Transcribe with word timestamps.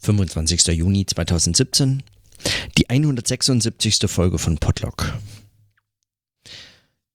25. 0.00 0.66
Juni 0.68 1.06
2017, 1.06 2.02
die 2.76 2.88
176. 2.88 3.98
Folge 4.06 4.38
von 4.38 4.58
Podlock. 4.58 5.18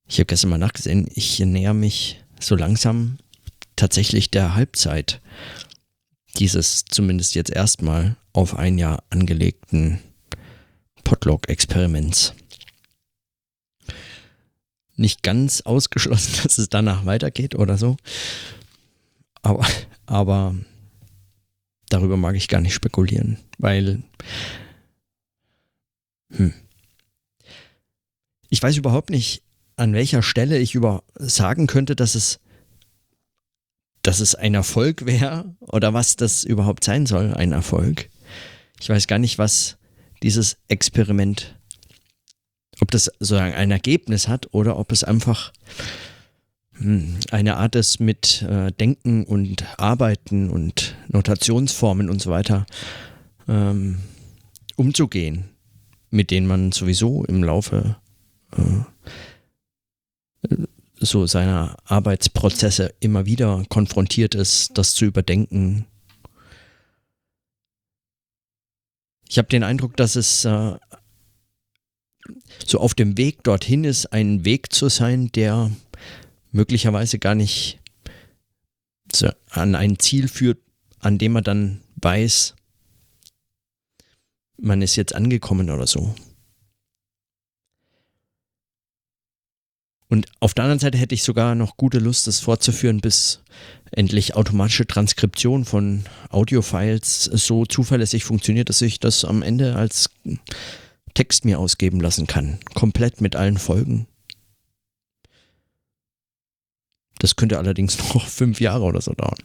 Ich 0.07 0.20
habe 0.20 0.25
gestern 0.25 0.49
mal 0.49 0.57
nachgesehen, 0.57 1.07
ich 1.13 1.39
näher 1.39 1.73
mich 1.73 2.21
so 2.39 2.55
langsam 2.55 3.17
tatsächlich 3.75 4.29
der 4.29 4.55
Halbzeit 4.55 5.21
dieses 6.38 6.85
zumindest 6.85 7.35
jetzt 7.35 7.51
erstmal 7.51 8.15
auf 8.33 8.56
ein 8.56 8.78
Jahr 8.78 9.04
angelegten 9.10 10.00
Podlog-Experiments. 11.04 12.34
Nicht 14.96 15.24
ganz 15.24 15.62
ausgeschlossen, 15.62 16.34
dass 16.44 16.58
es 16.58 16.70
danach 16.70 17.05
weitergeht 17.05 17.55
oder 17.55 17.77
so. 17.77 17.98
Aber, 19.41 19.66
aber 20.05 20.55
darüber 21.94 22.17
mag 22.17 22.35
ich 22.35 22.48
gar 22.48 22.59
nicht 22.59 22.73
spekulieren, 22.73 23.38
weil 23.58 24.04
hm, 26.31 26.54
ich 28.49 28.62
weiß 28.62 28.77
überhaupt 28.77 29.09
nicht, 29.09 29.44
an 29.76 29.94
welcher 29.94 30.21
Stelle 30.21 30.59
ich 30.59 30.76
über 30.76 31.04
sagen 31.16 31.68
könnte, 31.68 31.95
dass 31.95 32.16
es 32.16 32.40
dass 34.02 34.20
es 34.20 34.35
ein 34.35 34.54
Erfolg 34.54 35.05
wäre 35.05 35.55
oder 35.59 35.94
was 35.94 36.18
das 36.18 36.44
überhaupt 36.44 36.84
sein 36.84 37.05
soll, 37.05 37.34
ein 37.34 37.54
Erfolg. 37.54 38.10
Ich 38.82 38.90
weiß 38.90 39.07
gar 39.07 39.18
nicht, 39.18 39.38
was 39.38 39.77
dieses 40.23 40.57
Experiment, 40.68 41.57
ob 42.82 42.91
das 42.91 43.05
sozusagen 43.05 43.54
ein 43.54 43.71
Ergebnis 43.71 44.27
hat 44.27 44.54
oder 44.54 44.77
ob 44.77 44.91
es 44.91 45.05
einfach 45.05 45.54
eine 47.32 47.58
Art 47.58 47.76
ist, 47.76 48.00
mit 48.00 48.42
äh, 48.44 48.72
Denken 48.72 49.24
und 49.24 49.66
Arbeiten 49.80 50.50
und 50.50 50.96
Notationsformen 51.08 52.10
und 52.10 52.22
so 52.22 52.30
weiter 52.30 52.66
ähm, 53.48 54.00
umzugehen, 54.76 55.46
mit 56.10 56.32
denen 56.32 56.48
man 56.48 56.72
sowieso 56.72 57.24
im 57.26 57.44
Laufe 57.44 57.98
äh, 58.57 58.84
so 60.99 61.26
seiner 61.26 61.77
Arbeitsprozesse 61.85 62.94
immer 63.00 63.26
wieder 63.26 63.63
konfrontiert 63.70 64.35
ist, 64.35 64.77
das 64.77 64.95
zu 64.95 65.05
überdenken. 65.05 65.85
Ich 69.29 69.38
habe 69.38 69.50
den 69.50 69.63
Eindruck, 69.63 69.97
dass 69.97 70.16
es 70.16 70.45
äh, 70.45 70.77
so 72.66 72.79
auf 72.79 72.94
dem 72.94 73.17
Weg 73.17 73.44
dorthin 73.44 73.83
ist, 73.83 74.07
ein 74.13 74.45
Weg 74.45 74.72
zu 74.72 74.89
sein, 74.89 75.31
der 75.33 75.72
möglicherweise 76.53 77.19
gar 77.19 77.35
nicht 77.35 77.79
an 79.49 79.75
ein 79.75 79.99
Ziel 79.99 80.27
führt, 80.27 80.59
an 80.99 81.17
dem 81.17 81.33
man 81.33 81.43
dann 81.43 81.81
weiß, 81.97 82.55
man 84.57 84.81
ist 84.81 84.95
jetzt 84.95 85.13
angekommen 85.13 85.69
oder 85.69 85.85
so. 85.85 86.15
Und 90.07 90.27
auf 90.39 90.53
der 90.53 90.65
anderen 90.65 90.79
Seite 90.79 90.97
hätte 90.97 91.15
ich 91.15 91.23
sogar 91.23 91.55
noch 91.55 91.75
gute 91.75 91.97
Lust, 91.97 92.27
das 92.27 92.39
fortzuführen, 92.39 93.01
bis 93.01 93.41
endlich 93.91 94.35
automatische 94.35 94.85
Transkription 94.85 95.65
von 95.65 96.05
Audiofiles 96.29 97.23
so 97.23 97.65
zuverlässig 97.65 98.23
funktioniert, 98.23 98.69
dass 98.69 98.81
ich 98.81 98.99
das 98.99 99.25
am 99.25 99.41
Ende 99.41 99.75
als 99.75 100.11
Text 101.15 101.45
mir 101.45 101.59
ausgeben 101.59 101.99
lassen 101.99 102.27
kann. 102.27 102.59
Komplett 102.75 103.21
mit 103.21 103.35
allen 103.35 103.57
Folgen. 103.57 104.07
Das 107.23 107.38
könnte 107.38 107.57
allerdings 107.57 107.97
noch 108.13 108.27
fünf 108.27 108.59
Jahre 108.59 108.83
oder 108.83 108.99
so 108.99 109.13
dauern. 109.13 109.38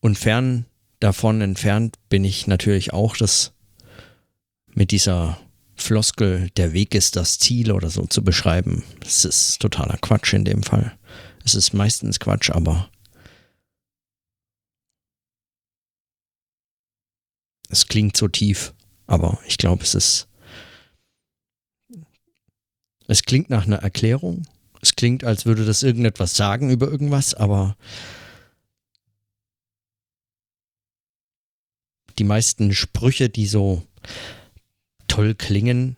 Und 0.00 0.18
fern 0.18 0.64
davon 1.00 1.42
entfernt 1.42 1.98
bin 2.08 2.24
ich 2.24 2.46
natürlich 2.46 2.94
auch, 2.94 3.18
dass 3.18 3.52
mit 4.72 4.92
dieser 4.92 5.38
Floskel, 5.76 6.48
der 6.56 6.72
Weg 6.72 6.94
ist 6.94 7.16
das 7.16 7.38
Ziel 7.38 7.70
oder 7.70 7.90
so 7.90 8.06
zu 8.06 8.24
beschreiben. 8.24 8.82
Es 9.04 9.26
ist 9.26 9.60
totaler 9.60 9.98
Quatsch 9.98 10.32
in 10.32 10.46
dem 10.46 10.62
Fall. 10.62 10.96
Es 11.44 11.54
ist 11.54 11.74
meistens 11.74 12.18
Quatsch, 12.18 12.48
aber 12.48 12.88
es 17.68 17.88
klingt 17.88 18.16
so 18.16 18.28
tief. 18.28 18.73
Aber 19.06 19.38
ich 19.46 19.58
glaube, 19.58 19.82
es 19.82 19.94
ist. 19.94 20.28
Es 23.06 23.22
klingt 23.22 23.50
nach 23.50 23.66
einer 23.66 23.76
Erklärung. 23.76 24.46
Es 24.80 24.96
klingt, 24.96 25.24
als 25.24 25.46
würde 25.46 25.64
das 25.64 25.82
irgendetwas 25.82 26.34
sagen 26.34 26.70
über 26.70 26.88
irgendwas, 26.88 27.34
aber 27.34 27.76
die 32.18 32.24
meisten 32.24 32.72
Sprüche, 32.72 33.28
die 33.28 33.46
so 33.46 33.82
toll 35.08 35.34
klingen, 35.34 35.96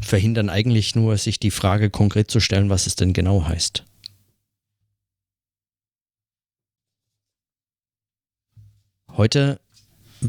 verhindern 0.00 0.48
eigentlich 0.48 0.94
nur, 0.94 1.16
sich 1.18 1.38
die 1.38 1.50
Frage 1.50 1.90
konkret 1.90 2.30
zu 2.30 2.40
stellen, 2.40 2.70
was 2.70 2.86
es 2.86 2.96
denn 2.96 3.12
genau 3.12 3.44
heißt. 3.46 3.84
Heute 9.16 9.60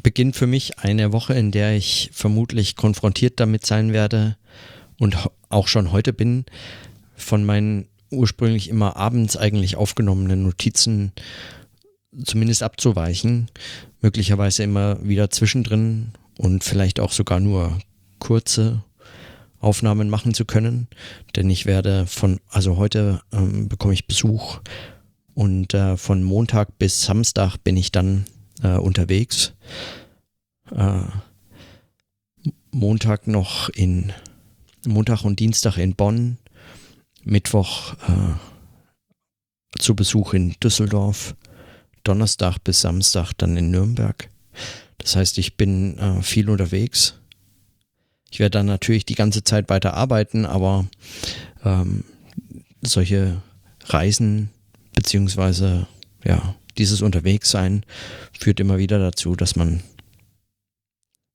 beginnt 0.01 0.35
für 0.35 0.47
mich 0.47 0.79
eine 0.79 1.11
Woche, 1.11 1.33
in 1.33 1.51
der 1.51 1.75
ich 1.75 2.09
vermutlich 2.13 2.75
konfrontiert 2.75 3.39
damit 3.39 3.65
sein 3.65 3.93
werde 3.93 4.37
und 4.99 5.17
auch 5.49 5.67
schon 5.67 5.91
heute 5.91 6.13
bin, 6.13 6.45
von 7.15 7.45
meinen 7.45 7.87
ursprünglich 8.09 8.69
immer 8.69 8.95
abends 8.95 9.37
eigentlich 9.37 9.75
aufgenommenen 9.75 10.43
Notizen 10.43 11.11
zumindest 12.25 12.63
abzuweichen, 12.63 13.49
möglicherweise 14.01 14.63
immer 14.63 15.03
wieder 15.03 15.29
zwischendrin 15.29 16.11
und 16.37 16.63
vielleicht 16.63 16.99
auch 16.99 17.11
sogar 17.11 17.39
nur 17.39 17.79
kurze 18.19 18.83
Aufnahmen 19.59 20.09
machen 20.09 20.33
zu 20.33 20.45
können, 20.45 20.87
denn 21.35 21.49
ich 21.49 21.65
werde 21.65 22.05
von, 22.05 22.39
also 22.49 22.77
heute 22.77 23.21
ähm, 23.31 23.69
bekomme 23.69 23.93
ich 23.93 24.07
Besuch 24.07 24.59
und 25.33 25.73
äh, 25.73 25.97
von 25.97 26.23
Montag 26.23 26.77
bis 26.77 27.03
Samstag 27.03 27.57
bin 27.57 27.77
ich 27.77 27.91
dann 27.91 28.25
äh, 28.61 28.77
unterwegs. 28.77 29.53
Äh, 30.71 31.03
Montag 32.71 33.27
noch 33.27 33.69
in 33.69 34.11
Montag 34.85 35.23
und 35.23 35.39
Dienstag 35.39 35.77
in 35.77 35.95
Bonn, 35.95 36.37
Mittwoch 37.23 37.93
äh, 38.07 39.79
zu 39.79 39.95
Besuch 39.95 40.33
in 40.33 40.55
Düsseldorf, 40.61 41.35
Donnerstag 42.03 42.59
bis 42.59 42.81
Samstag 42.81 43.33
dann 43.37 43.55
in 43.57 43.71
Nürnberg. 43.71 44.29
Das 44.97 45.15
heißt, 45.15 45.37
ich 45.37 45.55
bin 45.55 45.97
äh, 45.97 46.21
viel 46.21 46.49
unterwegs. 46.49 47.15
Ich 48.31 48.39
werde 48.39 48.57
dann 48.57 48.65
natürlich 48.65 49.05
die 49.05 49.15
ganze 49.15 49.43
Zeit 49.43 49.69
weiter 49.69 49.93
arbeiten, 49.93 50.45
aber 50.45 50.87
ähm, 51.63 52.03
solche 52.81 53.41
Reisen 53.85 54.49
beziehungsweise 54.93 55.87
ja 56.23 56.55
dieses 56.78 57.01
Unterwegssein 57.01 57.85
führt 58.38 58.59
immer 58.59 58.78
wieder 58.78 59.00
dazu, 59.00 59.35
dass 59.35 59.56
man 59.56 59.81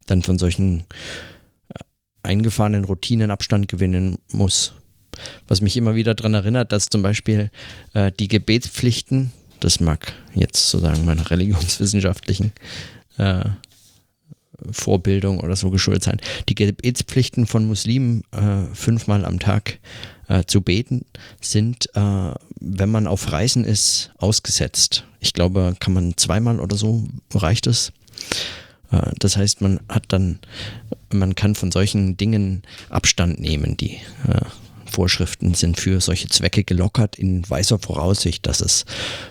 dann 0.06 0.22
von 0.22 0.38
solchen 0.38 0.80
äh, 1.68 1.78
eingefahrenen 2.22 2.84
Routinen 2.84 3.30
Abstand 3.30 3.68
gewinnen 3.68 4.18
muss. 4.32 4.72
Was 5.46 5.60
mich 5.60 5.76
immer 5.76 5.94
wieder 5.94 6.14
daran 6.14 6.34
erinnert, 6.34 6.72
dass 6.72 6.86
zum 6.86 7.02
Beispiel 7.02 7.50
äh, 7.94 8.12
die 8.12 8.28
Gebetspflichten, 8.28 9.32
das 9.60 9.80
mag 9.80 10.12
jetzt 10.34 10.70
sozusagen 10.70 11.04
meiner 11.04 11.30
religionswissenschaftlichen 11.30 12.52
äh, 13.16 13.44
Vorbildung 14.70 15.40
oder 15.40 15.56
so 15.56 15.70
geschuldet 15.70 16.02
sein, 16.02 16.20
die 16.48 16.54
Gebetspflichten 16.54 17.46
von 17.46 17.66
Muslimen 17.66 18.22
äh, 18.32 18.74
fünfmal 18.74 19.24
am 19.24 19.38
Tag 19.38 19.78
äh, 20.28 20.44
zu 20.46 20.60
beten 20.60 21.04
sind, 21.40 21.88
äh, 21.94 22.32
wenn 22.60 22.90
man 22.90 23.06
auf 23.06 23.32
Reisen 23.32 23.64
ist, 23.64 24.10
ausgesetzt. 24.18 25.04
Ich 25.20 25.32
glaube, 25.32 25.74
kann 25.80 25.92
man 25.92 26.16
zweimal 26.16 26.60
oder 26.60 26.76
so, 26.76 27.06
reicht 27.34 27.66
es. 27.66 27.92
Äh, 28.90 29.10
das 29.18 29.36
heißt, 29.36 29.60
man 29.60 29.80
hat 29.88 30.04
dann, 30.08 30.38
man 31.12 31.34
kann 31.34 31.54
von 31.54 31.72
solchen 31.72 32.16
Dingen 32.16 32.62
Abstand 32.90 33.40
nehmen. 33.40 33.76
Die 33.76 33.96
äh, 34.26 34.40
Vorschriften 34.90 35.54
sind 35.54 35.78
für 35.78 36.00
solche 36.00 36.28
Zwecke 36.28 36.64
gelockert 36.64 37.16
in 37.16 37.48
weißer 37.48 37.78
Voraussicht, 37.78 38.46
dass 38.46 38.60
es 38.60 38.84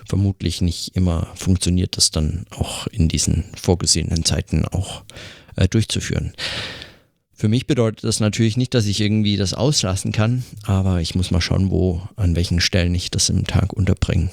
vermutlich 0.08 0.62
nicht 0.62 0.96
immer 0.96 1.28
funktioniert, 1.36 1.98
das 1.98 2.12
dann 2.12 2.46
auch 2.52 2.88
in 2.88 3.08
diesen 3.08 3.46
vorgesehenen 3.56 4.24
Zeiten 4.24 4.66
auch 4.66 5.04
äh, 5.56 5.68
durchzuführen. 5.68 6.34
Für 7.38 7.48
mich 7.48 7.68
bedeutet 7.68 8.04
das 8.04 8.20
natürlich 8.20 8.58
nicht, 8.58 8.74
dass 8.74 8.86
ich 8.88 9.00
irgendwie 9.00 9.38
das 9.38 9.54
auslassen 9.54 10.12
kann, 10.12 10.44
aber 10.64 11.02
ich 11.02 11.16
muss 11.16 11.32
mal 11.32 11.40
schauen, 11.42 11.70
wo, 11.70 12.02
an 12.16 12.36
welchen 12.36 12.60
Stellen 12.60 12.96
ich 12.96 13.12
das 13.12 13.30
im 13.30 13.46
Tag 13.46 13.74
unterbringe. 13.74 14.30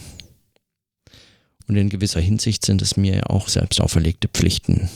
Und 1.68 1.76
in 1.76 1.90
gewisser 1.90 2.20
Hinsicht 2.20 2.64
sind 2.64 2.82
es 2.82 2.96
mir 2.96 3.30
auch 3.30 3.48
selbst 3.48 3.80
auferlegte 3.80 4.28
Pflichten. 4.28 4.88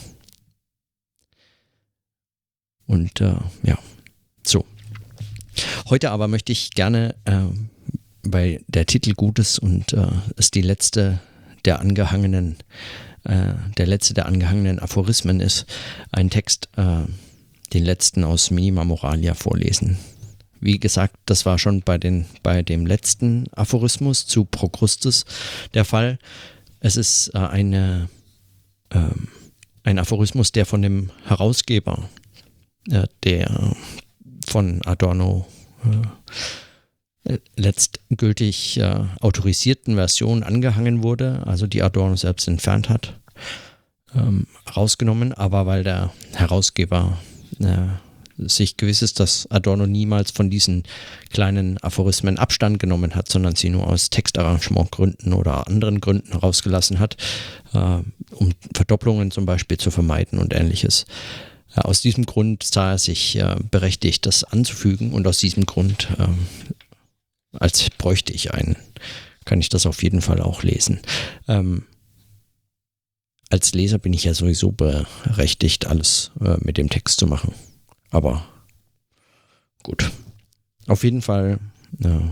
Und 2.86 3.20
äh, 3.20 3.36
ja, 3.62 3.78
so. 4.42 4.64
Heute 5.88 6.10
aber 6.10 6.28
möchte 6.28 6.52
ich 6.52 6.70
gerne 6.70 7.14
äh, 7.24 7.44
weil 8.32 8.62
der 8.68 8.86
Titel 8.86 9.14
gut 9.14 9.38
ist 9.38 9.58
und 9.58 9.92
äh, 9.92 10.06
es 10.36 10.50
die 10.50 10.62
letzte 10.62 11.20
der 11.64 11.80
angehangenen, 11.80 12.56
äh, 13.24 13.54
der 13.76 13.86
letzte 13.86 14.14
der 14.14 14.26
angehangenen 14.26 14.78
Aphorismen 14.78 15.40
ist, 15.40 15.66
ein 16.12 16.30
Text, 16.30 16.68
äh, 16.76 17.04
den 17.72 17.84
letzten 17.84 18.24
aus 18.24 18.50
Minima 18.50 18.84
Moralia 18.84 19.34
vorlesen. 19.34 19.98
Wie 20.60 20.78
gesagt, 20.78 21.16
das 21.26 21.46
war 21.46 21.58
schon 21.58 21.82
bei, 21.82 21.98
den, 21.98 22.26
bei 22.42 22.62
dem 22.62 22.86
letzten 22.86 23.46
Aphorismus 23.52 24.26
zu 24.26 24.44
Procrustes 24.44 25.24
der 25.74 25.84
Fall. 25.84 26.18
Es 26.80 26.96
ist 26.96 27.28
äh, 27.34 27.38
eine, 27.38 28.08
ähm, 28.90 29.28
ein 29.84 29.98
Aphorismus, 29.98 30.52
der 30.52 30.66
von 30.66 30.82
dem 30.82 31.10
Herausgeber 31.26 32.08
äh, 32.90 33.06
der 33.24 33.76
von 34.48 34.80
Adorno 34.84 35.46
äh, 37.24 37.38
letztgültig 37.56 38.78
äh, 38.78 39.04
autorisierten 39.20 39.96
Version 39.96 40.42
angehangen 40.42 41.02
wurde, 41.02 41.42
also 41.46 41.66
die 41.66 41.82
Adorno 41.82 42.16
selbst 42.16 42.48
entfernt 42.48 42.88
hat, 42.88 43.14
ähm, 44.14 44.46
rausgenommen, 44.74 45.34
aber 45.34 45.66
weil 45.66 45.84
der 45.84 46.12
Herausgeber 46.32 47.18
äh, 47.20 47.27
sich 48.46 48.76
gewiss 48.76 49.02
ist, 49.02 49.18
dass 49.20 49.50
Adorno 49.50 49.86
niemals 49.86 50.30
von 50.30 50.50
diesen 50.50 50.84
kleinen 51.30 51.78
Aphorismen 51.78 52.38
Abstand 52.38 52.78
genommen 52.78 53.14
hat, 53.14 53.28
sondern 53.28 53.56
sie 53.56 53.68
nur 53.68 53.88
aus 53.88 54.10
Textarrangementgründen 54.10 55.32
oder 55.32 55.66
anderen 55.66 56.00
Gründen 56.00 56.32
rausgelassen 56.32 57.00
hat, 57.00 57.16
äh, 57.72 57.98
um 58.34 58.52
Verdopplungen 58.74 59.30
zum 59.30 59.44
Beispiel 59.44 59.78
zu 59.78 59.90
vermeiden 59.90 60.38
und 60.38 60.54
ähnliches. 60.54 61.06
Ja, 61.76 61.82
aus 61.82 62.00
diesem 62.00 62.26
Grund 62.26 62.62
sah 62.62 62.92
er 62.92 62.98
sich 62.98 63.36
äh, 63.36 63.56
berechtigt, 63.70 64.24
das 64.26 64.44
anzufügen 64.44 65.12
und 65.12 65.26
aus 65.26 65.38
diesem 65.38 65.66
Grund, 65.66 66.08
äh, 66.18 66.28
als 67.58 67.90
bräuchte 67.98 68.32
ich 68.32 68.54
einen, 68.54 68.76
kann 69.44 69.60
ich 69.60 69.68
das 69.68 69.84
auf 69.84 70.02
jeden 70.02 70.20
Fall 70.20 70.40
auch 70.40 70.62
lesen. 70.62 71.00
Ähm, 71.48 71.84
als 73.48 73.72
Leser 73.72 73.98
bin 73.98 74.12
ich 74.12 74.24
ja 74.24 74.34
sowieso 74.34 74.72
berechtigt, 74.72 75.86
alles 75.86 76.30
äh, 76.40 76.56
mit 76.60 76.78
dem 76.78 76.90
Text 76.90 77.18
zu 77.18 77.26
machen. 77.26 77.54
Aber 78.10 78.46
gut. 79.82 80.10
Auf 80.86 81.04
jeden 81.04 81.22
Fall 81.22 81.58
äh, 82.02 82.30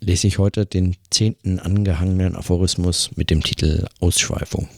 lese 0.00 0.26
ich 0.26 0.38
heute 0.38 0.66
den 0.66 0.96
zehnten 1.10 1.58
angehangenen 1.58 2.36
Aphorismus 2.36 3.10
mit 3.16 3.30
dem 3.30 3.42
Titel 3.42 3.86
Ausschweifung. 4.00 4.68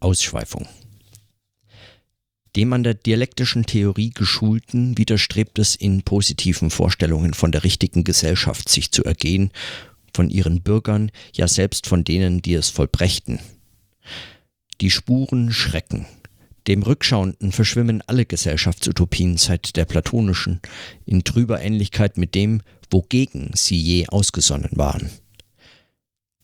Ausschweifung. 0.00 0.66
Dem 2.56 2.72
an 2.72 2.82
der 2.82 2.94
dialektischen 2.94 3.66
Theorie 3.66 4.10
geschulten 4.10 4.96
widerstrebt 4.96 5.58
es 5.58 5.74
in 5.74 6.02
positiven 6.02 6.70
Vorstellungen 6.70 7.34
von 7.34 7.52
der 7.52 7.64
richtigen 7.64 8.02
Gesellschaft 8.02 8.70
sich 8.70 8.90
zu 8.92 9.04
ergehen, 9.04 9.50
von 10.14 10.30
ihren 10.30 10.62
Bürgern, 10.62 11.10
ja 11.34 11.48
selbst 11.48 11.86
von 11.86 12.02
denen, 12.02 12.40
die 12.40 12.54
es 12.54 12.70
vollbrächten. 12.70 13.40
Die 14.80 14.90
Spuren 14.90 15.52
schrecken. 15.52 16.06
Dem 16.66 16.82
Rückschauenden 16.82 17.52
verschwimmen 17.52 18.02
alle 18.06 18.24
Gesellschaftsutopien 18.24 19.36
seit 19.36 19.76
der 19.76 19.84
platonischen 19.84 20.60
in 21.04 21.24
trüber 21.24 21.60
Ähnlichkeit 21.60 22.16
mit 22.16 22.34
dem, 22.34 22.62
wogegen 22.90 23.50
sie 23.54 23.78
je 23.78 24.08
ausgesonnen 24.08 24.70
waren. 24.72 25.10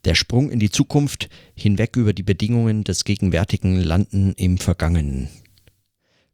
Der 0.05 0.15
Sprung 0.15 0.51
in 0.51 0.59
die 0.59 0.71
Zukunft 0.71 1.31
hinweg 1.55 1.97
über 1.97 2.13
die 2.13 2.23
Bedingungen 2.23 2.85
des 2.85 3.05
gegenwärtigen 3.05 3.81
Landen 3.81 4.35
im 4.37 4.59
Vergangenen. 4.59 5.29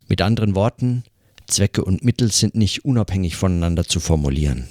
Mit 0.08 0.22
anderen 0.22 0.54
Worten, 0.54 1.04
Zwecke 1.46 1.84
und 1.84 2.02
Mittel 2.02 2.32
sind 2.32 2.54
nicht 2.54 2.84
unabhängig 2.84 3.36
voneinander 3.36 3.84
zu 3.84 4.00
formulieren. 4.00 4.68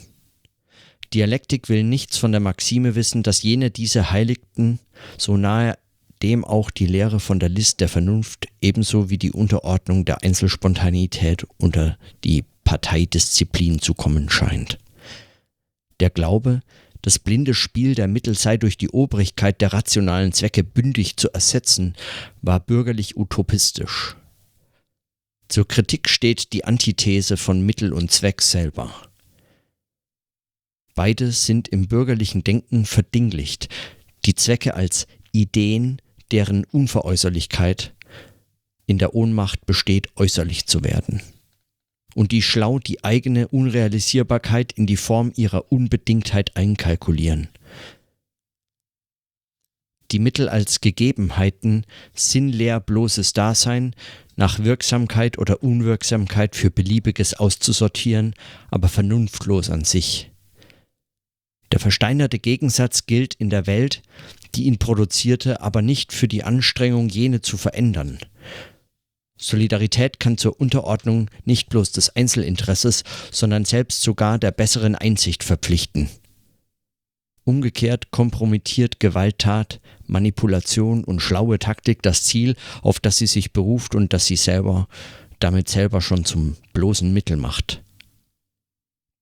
Dialektik 1.14 1.70
will 1.70 1.84
nichts 1.84 2.18
von 2.18 2.32
der 2.32 2.42
Maxime 2.42 2.96
wissen, 2.96 3.24
dass 3.24 3.44
jene 3.44 3.72
diese 3.72 4.12
heiligten, 4.12 4.80
so 5.18 5.38
nahe 5.38 5.78
dem 6.22 6.44
auch 6.44 6.72
die 6.72 6.88
Lehre 6.88 7.20
von 7.20 7.40
der 7.40 7.50
List 7.50 7.80
der 7.80 7.90
Vernunft 7.90 8.48
ebenso 8.62 9.10
wie 9.10 9.20
die 9.20 9.32
Unterordnung 9.32 10.04
der 10.04 10.24
Einzelspontanität 10.24 11.46
unter 11.58 11.98
die 12.24 12.44
Parteidisziplin 12.64 13.80
zu 13.80 13.94
kommen 13.94 14.30
scheint. 14.30 14.80
Der 16.00 16.10
Glaube, 16.10 16.62
das 17.04 17.20
blinde 17.20 17.54
Spiel 17.54 17.96
der 17.96 18.08
Mittel 18.08 18.36
sei 18.36 18.58
durch 18.58 18.78
die 18.78 18.90
Obrigkeit 18.90 19.62
der 19.62 19.74
rationalen 19.74 20.34
Zwecke 20.34 20.64
bündig 20.64 21.18
zu 21.18 21.32
ersetzen, 21.32 21.96
war 22.42 22.60
bürgerlich 22.60 23.16
utopistisch. 23.16 24.18
Zur 25.48 25.68
Kritik 25.68 26.10
steht 26.10 26.54
die 26.54 26.66
Antithese 26.66 27.38
von 27.38 27.62
Mittel 27.62 27.94
und 27.94 28.12
Zweck 28.12 28.42
selber. 28.42 28.94
Beide 30.94 31.32
sind 31.32 31.68
im 31.68 31.88
bürgerlichen 31.88 32.44
Denken 32.44 32.86
verdinglicht, 32.86 33.70
die 34.26 34.36
Zwecke 34.36 34.74
als 34.74 35.08
Ideen, 35.32 36.02
deren 36.32 36.66
Unveräußerlichkeit 36.66 37.94
in 38.86 38.98
der 38.98 39.14
Ohnmacht 39.14 39.66
besteht, 39.66 40.08
äußerlich 40.16 40.66
zu 40.66 40.84
werden 40.84 41.22
und 42.18 42.32
die 42.32 42.42
schlau 42.42 42.80
die 42.80 43.04
eigene 43.04 43.48
Unrealisierbarkeit 43.48 44.72
in 44.72 44.88
die 44.88 44.98
Form 44.98 45.32
ihrer 45.36 45.72
Unbedingtheit 45.72 46.58
einkalkulieren. 46.58 47.50
Die 50.12 50.20
Mittel 50.20 50.48
als 50.48 50.82
Gegebenheiten, 50.82 51.86
sinnleer 52.14 52.80
bloßes 52.80 53.34
Dasein, 53.34 53.94
nach 54.36 54.60
Wirksamkeit 54.60 55.38
oder 55.38 55.64
Unwirksamkeit 55.64 56.56
für 56.56 56.72
Beliebiges 56.72 57.34
auszusortieren, 57.34 58.34
aber 58.70 58.88
vernunftlos 58.88 59.70
an 59.70 59.84
sich. 59.84 60.32
Der 61.72 61.80
versteinerte 61.80 62.40
Gegensatz 62.40 63.06
gilt 63.06 63.34
in 63.34 63.50
der 63.50 63.68
Welt, 63.68 64.02
die 64.56 64.64
ihn 64.64 64.78
produzierte, 64.78 65.62
aber 65.62 65.82
nicht 65.82 66.14
für 66.14 66.28
die 66.28 66.44
Anstrengung, 66.44 67.10
jene 67.10 67.42
zu 67.42 67.58
verändern. 67.58 68.20
Solidarität 69.38 70.20
kann 70.20 70.38
zur 70.38 70.60
Unterordnung 70.60 71.30
nicht 71.46 71.70
bloß 71.70 71.92
des 71.92 72.16
Einzelinteresses, 72.16 73.04
sondern 73.32 73.66
selbst 73.66 74.02
sogar 74.02 74.40
der 74.40 74.52
besseren 74.52 74.96
Einsicht 74.96 75.44
verpflichten. 75.44 76.10
Umgekehrt 77.48 78.12
kompromittiert 78.12 79.00
Gewalttat, 79.00 79.80
Manipulation 80.06 81.06
und 81.06 81.22
schlaue 81.22 81.60
Taktik 81.60 82.02
das 82.02 82.24
Ziel, 82.24 82.56
auf 82.82 83.00
das 83.00 83.18
sie 83.18 83.28
sich 83.28 83.54
beruft 83.54 83.96
und 83.96 84.12
das 84.12 84.26
sie 84.26 84.36
selber 84.36 84.90
damit 85.40 85.70
selber 85.70 86.02
schon 86.02 86.26
zum 86.26 86.58
bloßen 86.74 87.14
Mittel 87.14 87.38
macht. 87.38 87.84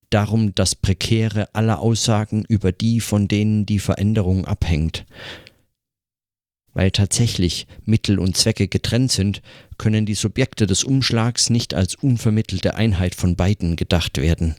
Darum 0.09 0.55
das 0.55 0.73
Prekäre 0.73 1.53
aller 1.53 1.79
Aussagen 1.79 2.45
über 2.47 2.71
die, 2.71 2.99
von 2.99 3.27
denen 3.27 3.67
die 3.67 3.79
Veränderung 3.79 4.45
abhängt, 4.45 5.05
weil 6.73 6.89
tatsächlich 6.89 7.67
Mittel 7.83 8.17
und 8.17 8.35
Zwecke 8.35 8.67
getrennt 8.67 9.11
sind, 9.11 9.43
können 9.77 10.07
die 10.07 10.15
Subjekte 10.15 10.65
des 10.65 10.83
Umschlags 10.83 11.51
nicht 11.51 11.75
als 11.75 11.93
unvermittelte 11.93 12.73
Einheit 12.73 13.13
von 13.13 13.35
beiden 13.35 13.75
gedacht 13.75 14.17
werden. 14.17 14.55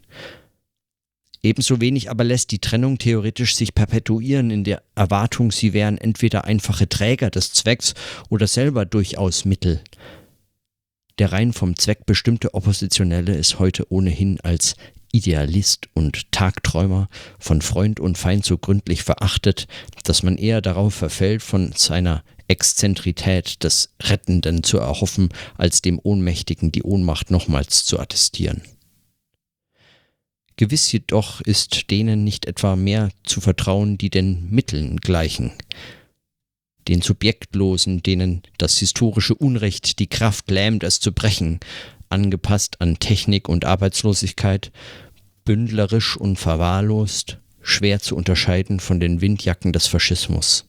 Ebenso 1.46 1.80
wenig 1.80 2.10
aber 2.10 2.24
lässt 2.24 2.50
die 2.50 2.58
Trennung 2.58 2.98
theoretisch 2.98 3.54
sich 3.54 3.72
perpetuieren 3.72 4.50
in 4.50 4.64
der 4.64 4.82
Erwartung, 4.96 5.52
sie 5.52 5.72
wären 5.72 5.96
entweder 5.96 6.44
einfache 6.44 6.88
Träger 6.88 7.30
des 7.30 7.52
Zwecks 7.52 7.94
oder 8.28 8.48
selber 8.48 8.84
durchaus 8.84 9.44
Mittel. 9.44 9.80
Der 11.20 11.30
rein 11.30 11.52
vom 11.52 11.78
Zweck 11.78 12.04
bestimmte 12.04 12.52
Oppositionelle 12.54 13.32
ist 13.36 13.60
heute 13.60 13.92
ohnehin 13.92 14.40
als 14.40 14.74
Idealist 15.12 15.86
und 15.94 16.32
Tagträumer, 16.32 17.08
von 17.38 17.62
Freund 17.62 18.00
und 18.00 18.18
Feind 18.18 18.44
so 18.44 18.58
gründlich 18.58 19.04
verachtet, 19.04 19.68
dass 20.02 20.24
man 20.24 20.38
eher 20.38 20.60
darauf 20.60 20.94
verfällt, 20.94 21.44
von 21.44 21.70
seiner 21.76 22.24
Exzentrität 22.48 23.62
des 23.62 23.94
Rettenden 24.02 24.64
zu 24.64 24.78
erhoffen, 24.78 25.28
als 25.56 25.80
dem 25.80 26.00
Ohnmächtigen 26.02 26.72
die 26.72 26.82
Ohnmacht 26.82 27.30
nochmals 27.30 27.84
zu 27.84 28.00
attestieren. 28.00 28.62
Gewiss 30.56 30.90
jedoch 30.90 31.42
ist 31.42 31.90
denen 31.90 32.24
nicht 32.24 32.46
etwa 32.46 32.76
mehr 32.76 33.10
zu 33.24 33.40
vertrauen, 33.40 33.98
die 33.98 34.08
den 34.08 34.48
Mitteln 34.50 34.96
gleichen, 34.96 35.52
den 36.88 37.02
Subjektlosen, 37.02 38.02
denen 38.02 38.42
das 38.56 38.78
historische 38.78 39.34
Unrecht 39.34 39.98
die 39.98 40.06
Kraft 40.06 40.50
lähmt, 40.50 40.82
es 40.82 40.98
zu 41.00 41.12
brechen, 41.12 41.60
angepasst 42.08 42.80
an 42.80 42.98
Technik 42.98 43.48
und 43.48 43.64
Arbeitslosigkeit, 43.64 44.72
bündlerisch 45.44 46.16
und 46.16 46.38
verwahrlost, 46.38 47.38
schwer 47.60 48.00
zu 48.00 48.16
unterscheiden 48.16 48.80
von 48.80 48.98
den 48.98 49.20
Windjacken 49.20 49.72
des 49.72 49.86
Faschismus. 49.88 50.66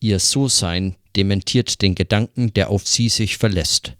Ihr 0.00 0.18
So-Sein 0.18 0.96
dementiert 1.14 1.82
den 1.82 1.94
Gedanken, 1.94 2.54
der 2.54 2.70
auf 2.70 2.86
sie 2.86 3.08
sich 3.08 3.36
verlässt. 3.36 3.96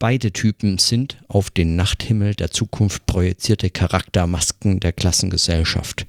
Beide 0.00 0.32
Typen 0.32 0.78
sind 0.78 1.18
auf 1.26 1.50
den 1.50 1.74
Nachthimmel 1.74 2.36
der 2.36 2.52
Zukunft 2.52 3.06
projizierte 3.06 3.68
Charaktermasken 3.68 4.78
der 4.78 4.92
Klassengesellschaft. 4.92 6.06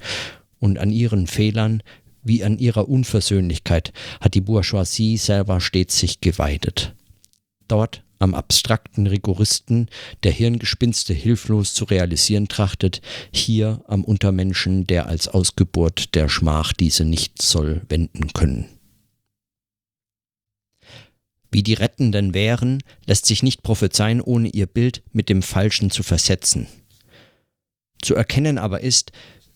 Und 0.59 0.77
an 0.77 0.91
ihren 0.91 1.25
Fehlern 1.25 1.81
wie 2.21 2.43
an 2.43 2.59
ihrer 2.59 2.87
Unversöhnlichkeit 2.87 3.91
hat 4.21 4.35
die 4.35 4.41
Bourgeoisie 4.41 5.17
selber 5.17 5.59
stets 5.59 5.97
sich 5.97 6.21
geweidet. 6.21 6.93
Dort 7.67 8.03
am 8.19 8.35
abstrakten 8.35 9.07
Rigoristen, 9.07 9.87
der 10.23 10.33
Hirngespinste 10.33 11.13
hilflos 11.13 11.73
zu 11.73 11.85
realisieren 11.85 12.47
trachtet, 12.47 13.01
hier 13.31 13.81
am 13.87 14.03
Untermenschen, 14.03 14.85
der 14.85 15.07
als 15.07 15.29
Ausgeburt 15.29 16.13
der 16.13 16.29
Schmach 16.29 16.73
diese 16.73 17.05
nicht 17.05 17.41
soll 17.41 17.81
wenden 17.89 18.33
können. 18.33 18.78
Wie 21.51 21.63
die 21.63 21.73
Rettenden 21.73 22.33
wären, 22.33 22.83
lässt 23.05 23.25
sich 23.25 23.41
nicht 23.43 23.63
prophezeien, 23.63 24.21
ohne 24.21 24.49
ihr 24.49 24.67
Bild 24.67 25.01
mit 25.11 25.29
dem 25.29 25.41
Falschen 25.41 25.89
zu 25.89 26.03
versetzen. 26.03 26.67
Zu 28.01 28.15
erkennen 28.15 28.57
aber 28.57 28.81
ist, 28.81 29.11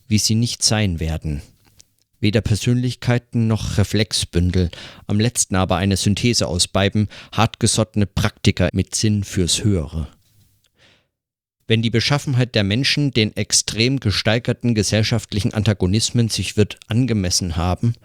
wie 0.08 0.18
sie 0.18 0.36
nicht 0.36 0.64
sein 0.64 1.00
werden. 1.00 1.42
Weder 2.20 2.42
Persönlichkeiten 2.42 3.48
noch 3.48 3.78
Reflexbündel, 3.78 4.72
am 5.08 5.20
letzten 5.20 5.56
aber 5.56 5.76
eine 5.78 5.98
Synthese 5.98 6.48
aus 6.48 6.68
beiden, 6.68 7.10
hartgesottene 7.32 8.06
Praktiker 8.06 8.70
mit 8.74 8.96
Sinn 8.96 9.24
fürs 9.24 9.64
Höhere. 9.64 10.08
Wenn 11.68 11.82
die 11.82 11.90
Beschaffenheit 11.90 12.56
der 12.56 12.64
Menschen 12.64 13.12
den 13.12 13.36
extrem 13.36 14.00
gesteigerten 14.00 14.76
gesellschaftlichen 14.76 15.54
Antagonismen 15.54 16.30
sich 16.30 16.58
wird 16.58 16.80
angemessen 16.88 17.56
haben, 17.56 17.96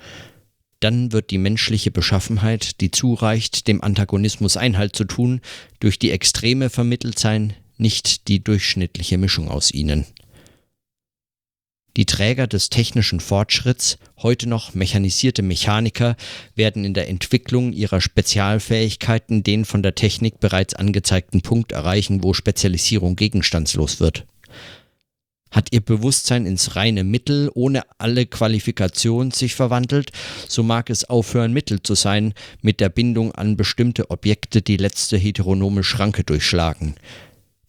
dann 0.80 1.12
wird 1.12 1.30
die 1.30 1.38
menschliche 1.38 1.90
Beschaffenheit, 1.90 2.80
die 2.80 2.90
zureicht, 2.90 3.66
dem 3.66 3.82
Antagonismus 3.82 4.56
Einhalt 4.56 4.94
zu 4.94 5.04
tun, 5.04 5.40
durch 5.80 5.99
die 5.99 6.11
Extreme 6.11 6.70
vermittelt 6.70 7.18
sein, 7.18 7.54
nicht 7.76 8.28
die 8.28 8.42
durchschnittliche 8.42 9.18
Mischung 9.18 9.49
aus 9.49 9.73
ihnen. 9.73 10.06
Die 11.97 12.06
Träger 12.06 12.47
des 12.47 12.70
technischen 12.70 13.18
Fortschritts, 13.18 13.99
heute 14.18 14.49
noch 14.49 14.73
mechanisierte 14.73 15.42
Mechaniker, 15.42 16.16
werden 16.54 16.85
in 16.85 16.94
der 16.94 17.08
Entwicklung 17.08 17.73
ihrer 17.73 18.00
Spezialfähigkeiten 18.00 19.42
den 19.42 19.64
von 19.64 19.82
der 19.82 19.97
Technik 19.97 20.38
bereits 20.38 20.75
angezeigten 20.75 21.42
Punkt 21.42 21.73
erreichen, 21.73 22.23
wo 22.23 22.35
Spezialisierung 22.35 23.16
gegenstandslos 23.16 23.99
wird. 23.99 24.26
Hat 25.50 25.68
ihr 25.72 25.80
Bewusstsein 25.80 26.44
ins 26.44 26.76
reine 26.76 27.04
Mittel 27.04 27.50
ohne 27.54 27.82
alle 27.96 28.26
Qualifikation 28.26 29.30
sich 29.30 29.54
verwandelt, 29.54 30.10
so 30.46 30.62
mag 30.62 30.90
es 30.90 31.04
aufhören, 31.04 31.52
Mittel 31.52 31.82
zu 31.82 31.94
sein, 31.94 32.34
mit 32.60 32.80
der 32.80 32.90
Bindung 32.90 33.32
an 33.32 33.56
bestimmte 33.56 34.10
Objekte 34.10 34.60
die 34.60 34.76
letzte 34.76 35.16
heteronome 35.16 35.84
Schranke 35.84 36.22
durchschlagen, 36.22 36.96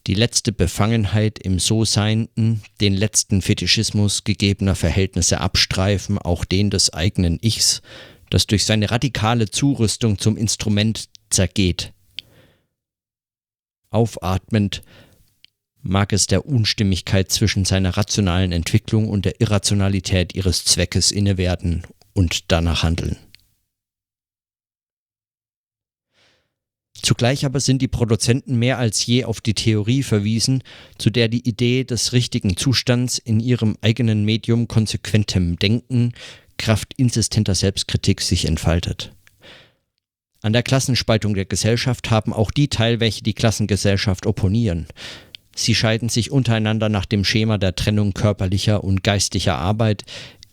die 0.08 0.14
letzte 0.14 0.52
Befangenheit 0.52 1.40
im 1.40 1.60
So-Seienden, 1.60 2.62
den 2.82 2.96
letzten 2.96 3.42
Fetischismus 3.42 4.26
gegebener 4.26 4.76
Verhältnisse 4.76 5.40
abstreifen, 5.40 6.18
auch 6.18 6.44
den 6.44 6.70
des 6.70 6.94
eigenen 6.94 7.40
Ichs, 7.42 7.82
das 8.30 8.46
durch 8.46 8.66
seine 8.66 8.92
radikale 8.92 9.50
Zurüstung 9.50 10.18
zum 10.18 10.36
Instrument 10.36 11.10
zergeht. 11.30 11.94
Aufatmend 13.90 14.82
mag 15.82 16.14
es 16.14 16.28
der 16.28 16.46
Unstimmigkeit 16.46 17.32
zwischen 17.32 17.66
seiner 17.66 17.98
rationalen 17.98 18.52
Entwicklung 18.52 19.10
und 19.10 19.26
der 19.26 19.40
Irrationalität 19.42 20.36
ihres 20.36 20.66
Zweckes 20.66 21.12
inne 21.12 21.38
werden 21.38 21.84
und 22.14 22.52
danach 22.52 22.84
handeln. 22.84 23.18
Zugleich 27.02 27.46
aber 27.46 27.60
sind 27.62 27.82
die 27.82 27.88
Produzenten 27.88 28.60
mehr 28.60 28.78
als 28.78 29.06
je 29.06 29.24
auf 29.24 29.40
die 29.40 29.54
Theorie 29.54 30.04
verwiesen, 30.04 30.64
zu 30.98 31.10
der 31.10 31.30
die 31.30 31.48
Idee 31.48 31.86
des 31.86 32.12
richtigen 32.12 32.58
Zustands 32.58 33.18
in 33.18 33.40
ihrem 33.40 33.78
eigenen 33.82 34.26
Medium 34.26 34.68
konsequentem 34.68 35.58
Denken, 35.58 36.14
Kraft 36.58 36.94
insistenter 36.98 37.56
Selbstkritik 37.56 38.20
sich 38.22 38.46
entfaltet. 38.46 39.14
An 40.42 40.54
der 40.54 40.64
Klassenspaltung 40.64 41.34
der 41.34 41.46
Gesellschaft 41.46 42.12
haben 42.12 42.34
auch 42.34 42.52
die 42.52 42.68
teil, 42.68 43.00
welche 43.00 43.24
die 43.24 43.34
Klassengesellschaft 43.34 44.26
opponieren. 44.26 44.88
Sie 45.60 45.76
scheiden 45.76 46.08
sich 46.08 46.32
untereinander 46.32 46.88
nach 46.88 47.06
dem 47.06 47.26
Schema 47.26 47.58
der 47.58 47.76
Trennung 47.76 48.14
körperlicher 48.14 48.82
und 48.82 49.04
geistlicher 49.04 49.58
Arbeit 49.58 50.06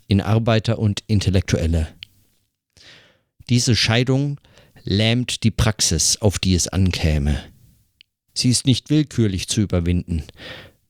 in 0.08 0.20
Arbeiter 0.20 0.80
und 0.80 1.04
Intellektuelle. 1.06 1.86
Diese 3.48 3.76
Scheidung 3.76 4.40
lähmt 4.82 5.44
die 5.44 5.52
Praxis, 5.52 6.16
auf 6.20 6.40
die 6.40 6.56
es 6.56 6.66
ankäme. 6.66 7.38
Sie 8.34 8.50
ist 8.50 8.66
nicht 8.66 8.90
willkürlich 8.90 9.46
zu 9.46 9.60
überwinden. 9.60 10.24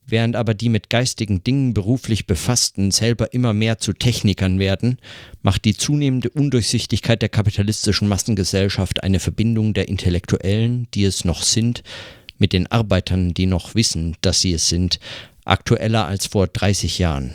Während 0.07 0.35
aber 0.35 0.55
die 0.55 0.71
mit 0.71 0.89
geistigen 0.89 1.45
Dingen 1.45 1.75
beruflich 1.75 2.27
Befassten 2.27 2.93
selber 2.93 3.35
immer 3.35 3.53
mehr 3.53 3.77
zu 3.77 3.93
Technikern 3.93 4.59
werden, 4.59 4.97
macht 5.43 5.67
die 5.67 5.77
zunehmende 5.77 6.31
Undurchsichtigkeit 6.31 7.21
der 7.21 7.29
kapitalistischen 7.29 8.09
Massengesellschaft 8.09 9.03
eine 9.03 9.21
Verbindung 9.21 9.75
der 9.75 9.89
Intellektuellen, 9.89 10.89
die 10.95 11.05
es 11.05 11.27
noch 11.27 11.43
sind, 11.43 11.83
mit 12.39 12.53
den 12.53 12.67
Arbeitern, 12.67 13.35
die 13.35 13.47
noch 13.47 13.75
wissen, 13.75 14.17
dass 14.21 14.41
sie 14.41 14.53
es 14.53 14.69
sind, 14.69 15.01
aktueller 15.45 16.07
als 16.07 16.27
vor 16.27 16.47
30 16.47 16.99
Jahren. 16.99 17.35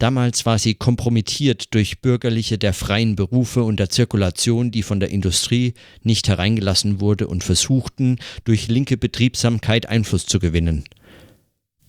Damals 0.00 0.46
war 0.46 0.58
sie 0.58 0.74
kompromittiert 0.74 1.74
durch 1.74 2.00
Bürgerliche 2.00 2.56
der 2.56 2.72
freien 2.72 3.16
Berufe 3.16 3.64
und 3.64 3.78
der 3.78 3.90
Zirkulation, 3.90 4.70
die 4.70 4.82
von 4.82 4.98
der 4.98 5.10
Industrie 5.10 5.74
nicht 6.02 6.26
hereingelassen 6.26 7.00
wurde 7.00 7.28
und 7.28 7.44
versuchten, 7.44 8.18
durch 8.44 8.68
linke 8.68 8.96
Betriebsamkeit 8.96 9.86
Einfluss 9.86 10.24
zu 10.24 10.38
gewinnen. 10.38 10.84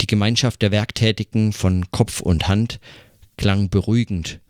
Die 0.01 0.07
Gemeinschaft 0.07 0.61
der 0.61 0.71
Werktätigen 0.71 1.53
von 1.53 1.89
Kopf 1.91 2.19
und 2.19 2.49
Hand 2.49 2.81
klang 3.37 3.69
beruhigend 3.69 4.41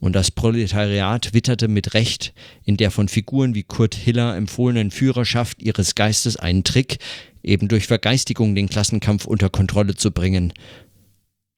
und 0.00 0.14
das 0.14 0.30
Proletariat 0.30 1.32
witterte 1.34 1.68
mit 1.68 1.94
Recht 1.94 2.32
in 2.64 2.76
der 2.76 2.90
von 2.90 3.08
Figuren 3.08 3.54
wie 3.54 3.62
Kurt 3.62 3.94
Hiller 3.94 4.34
empfohlenen 4.36 4.90
Führerschaft 4.90 5.62
ihres 5.62 5.94
Geistes 5.94 6.36
einen 6.36 6.64
Trick, 6.64 6.98
eben 7.42 7.68
durch 7.68 7.86
Vergeistigung 7.86 8.54
den 8.54 8.68
Klassenkampf 8.68 9.26
unter 9.26 9.50
Kontrolle 9.50 9.94
zu 9.94 10.10
bringen. 10.10 10.52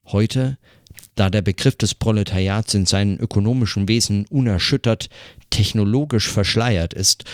Heute, 0.07 0.59
da 1.15 1.31
der 1.31 1.43
Begriff 1.43 1.77
des 1.77 1.95
Proletariats 1.95 2.75
in 2.75 2.85
seinen 2.85 3.19
ökonomischen 3.19 3.89
Wesen 3.89 4.27
unerschüttert, 4.27 5.09
technologisch 5.51 6.29
verschleiert 6.29 6.95
ist 6.95 7.25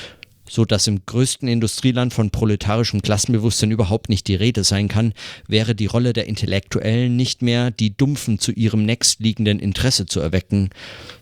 so 0.49 0.65
dass 0.65 0.87
im 0.87 1.05
größten 1.07 1.49
Industrieland 1.49 2.13
von 2.13 2.31
proletarischem 2.31 3.03
Klassenbewusstsein 3.03 3.71
überhaupt 3.71 4.09
nicht 4.09 4.27
die 4.27 4.35
Rede 4.35 4.65
sein 4.65 4.89
kann, 4.89 5.13
wäre 5.47 5.75
die 5.75 5.87
Rolle 5.87 6.13
der 6.13 6.27
Intellektuellen 6.27 7.17
nicht 7.17 7.43
mehr, 7.43 7.71
die 7.71 7.97
Dumpfen 7.97 8.39
zu 8.39 8.53
ihrem 8.53 8.85
nächstliegenden 8.85 9.61
Interesse 9.61 10.07
zu 10.07 10.21
erwecken, 10.21 10.71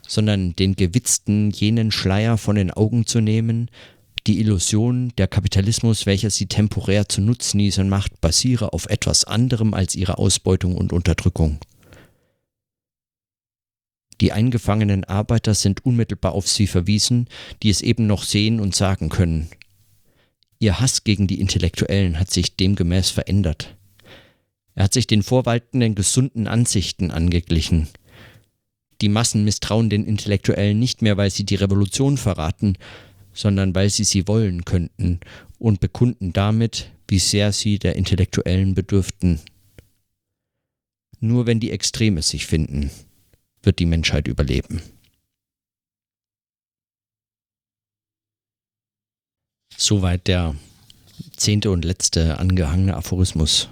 sondern 0.07 0.55
den 0.55 0.77
Gewitzten 0.77 1.51
jenen 1.51 1.91
Schleier 1.91 2.39
von 2.39 2.57
den 2.57 2.71
Augen 2.71 3.07
zu 3.07 3.21
nehmen, 3.21 3.71
die 4.27 4.41
Illusion, 4.41 5.13
der 5.19 5.29
Kapitalismus, 5.29 6.05
welcher 6.05 6.31
sie 6.31 6.47
temporär 6.47 7.09
zu 7.09 7.21
Nutznießern 7.21 7.89
macht, 7.89 8.21
basiere 8.21 8.73
auf 8.73 8.87
etwas 8.87 9.25
anderem 9.25 9.73
als 9.73 9.95
ihre 9.95 10.19
Ausbeutung 10.19 10.77
und 10.77 10.93
Unterdrückung. 10.93 11.61
Die 14.21 14.33
eingefangenen 14.33 15.05
Arbeiter 15.05 15.55
sind 15.55 15.85
unmittelbar 15.85 16.33
auf 16.33 16.49
sie 16.49 16.67
verwiesen, 16.67 17.29
die 17.63 17.71
es 17.71 17.83
eben 17.83 18.07
noch 18.07 18.23
sehen 18.23 18.61
und 18.61 18.75
sagen 18.75 19.09
können. 19.09 19.49
Ihr 20.59 20.81
Hass 20.81 21.05
gegen 21.05 21.27
die 21.27 21.41
Intellektuellen 21.41 22.19
hat 22.19 22.31
sich 22.31 22.57
demgemäß 22.57 23.11
verändert. 23.11 23.77
Er 24.75 24.85
hat 24.85 24.95
sich 24.95 25.07
den 25.07 25.23
vorwaltenden 25.23 25.95
gesunden 25.95 26.47
Ansichten 26.47 27.11
angeglichen. 27.11 27.89
Die 29.03 29.11
Massen 29.11 29.45
misstrauen 29.45 29.91
den 29.91 30.07
Intellektuellen 30.07 30.79
nicht 30.79 31.03
mehr, 31.03 31.19
weil 31.19 31.31
sie 31.31 31.45
die 31.45 31.57
Revolution 31.57 32.17
verraten, 32.17 32.79
sondern 33.35 33.75
weil 33.75 33.91
sie 33.91 34.05
sie 34.05 34.27
wollen 34.27 34.65
könnten 34.65 35.21
und 35.59 35.81
bekunden 35.81 36.33
damit, 36.33 36.91
wie 37.07 37.19
sehr 37.19 37.53
sie 37.53 37.79
der 37.79 37.97
Intellektuellen 37.97 38.75
bedürften. 38.75 39.41
Nur 41.21 41.47
wenn 41.47 41.61
die 41.61 41.71
Extreme 41.71 42.23
sich 42.23 42.47
finden 42.47 42.91
wird 43.67 43.79
die 43.81 43.87
Menschheit 43.87 44.29
überleben. 44.29 44.81
Soweit 49.77 50.27
der 50.27 50.57
zehnte 51.37 51.71
und 51.71 51.85
letzte 51.85 52.39
angehangene 52.39 52.97
Aphorismus 52.97 53.69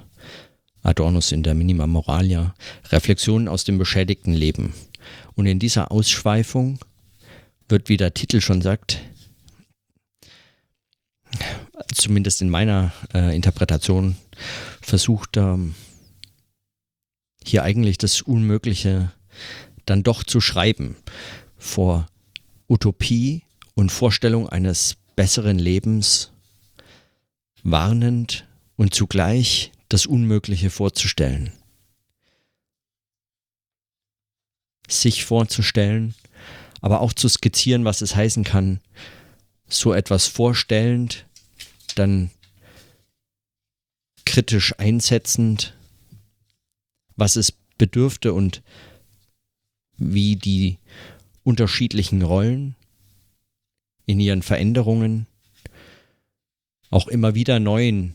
Adornus 0.85 1.33
in 1.33 1.43
der 1.43 1.55
Minima 1.55 1.87
Moralia, 1.87 2.55
Reflexionen 2.91 3.49
aus 3.49 3.65
dem 3.65 3.79
beschädigten 3.79 4.35
Leben. 4.35 4.75
Und 5.35 5.47
in 5.47 5.59
dieser 5.59 5.91
Ausschweifung 5.91 6.79
wird, 7.69 7.89
wie 7.89 7.97
der 7.97 8.13
Titel 8.13 8.43
schon 8.43 8.61
sagt, 8.61 9.01
zumindest 11.93 12.43
in 12.43 12.51
meiner 12.51 12.93
äh, 13.15 13.35
Interpretation, 13.35 14.17
versucht, 14.83 15.39
ähm, 15.39 15.75
hier 17.43 17.63
eigentlich 17.63 17.97
das 17.97 18.21
Unmögliche 18.21 19.11
dann 19.87 20.03
doch 20.03 20.25
zu 20.25 20.41
schreiben 20.41 20.97
vor 21.59 22.07
Utopie 22.69 23.43
und 23.75 23.91
Vorstellung 23.91 24.49
eines 24.49 24.97
besseren 25.17 25.59
Lebens, 25.59 26.33
warnend 27.63 28.47
und 28.77 28.95
zugleich 28.95 29.73
das 29.89 30.07
Unmögliche 30.07 30.71
vorzustellen. 30.71 31.53
Sich 34.89 35.25
vorzustellen, 35.25 36.15
aber 36.81 37.01
auch 37.01 37.13
zu 37.13 37.29
skizzieren, 37.29 37.85
was 37.85 38.03
es 38.03 38.15
heißen 38.15 38.45
kann, 38.45 38.81
so 39.67 39.93
etwas 39.93 40.27
vorstellend 40.27 41.27
dann 41.95 42.31
kritisch 44.27 44.79
einsetzend, 44.79 45.75
was 47.17 47.37
es 47.37 47.53
bedürfte 47.79 48.33
und 48.33 48.63
wie 50.13 50.37
die 50.37 50.79
unterschiedlichen 51.43 52.23
Rollen 52.23 52.75
in 54.07 54.21
ihren 54.21 54.43
Veränderungen 54.43 55.27
auch 56.91 57.09
immer 57.09 57.35
wieder 57.35 57.59
neuen 57.59 58.15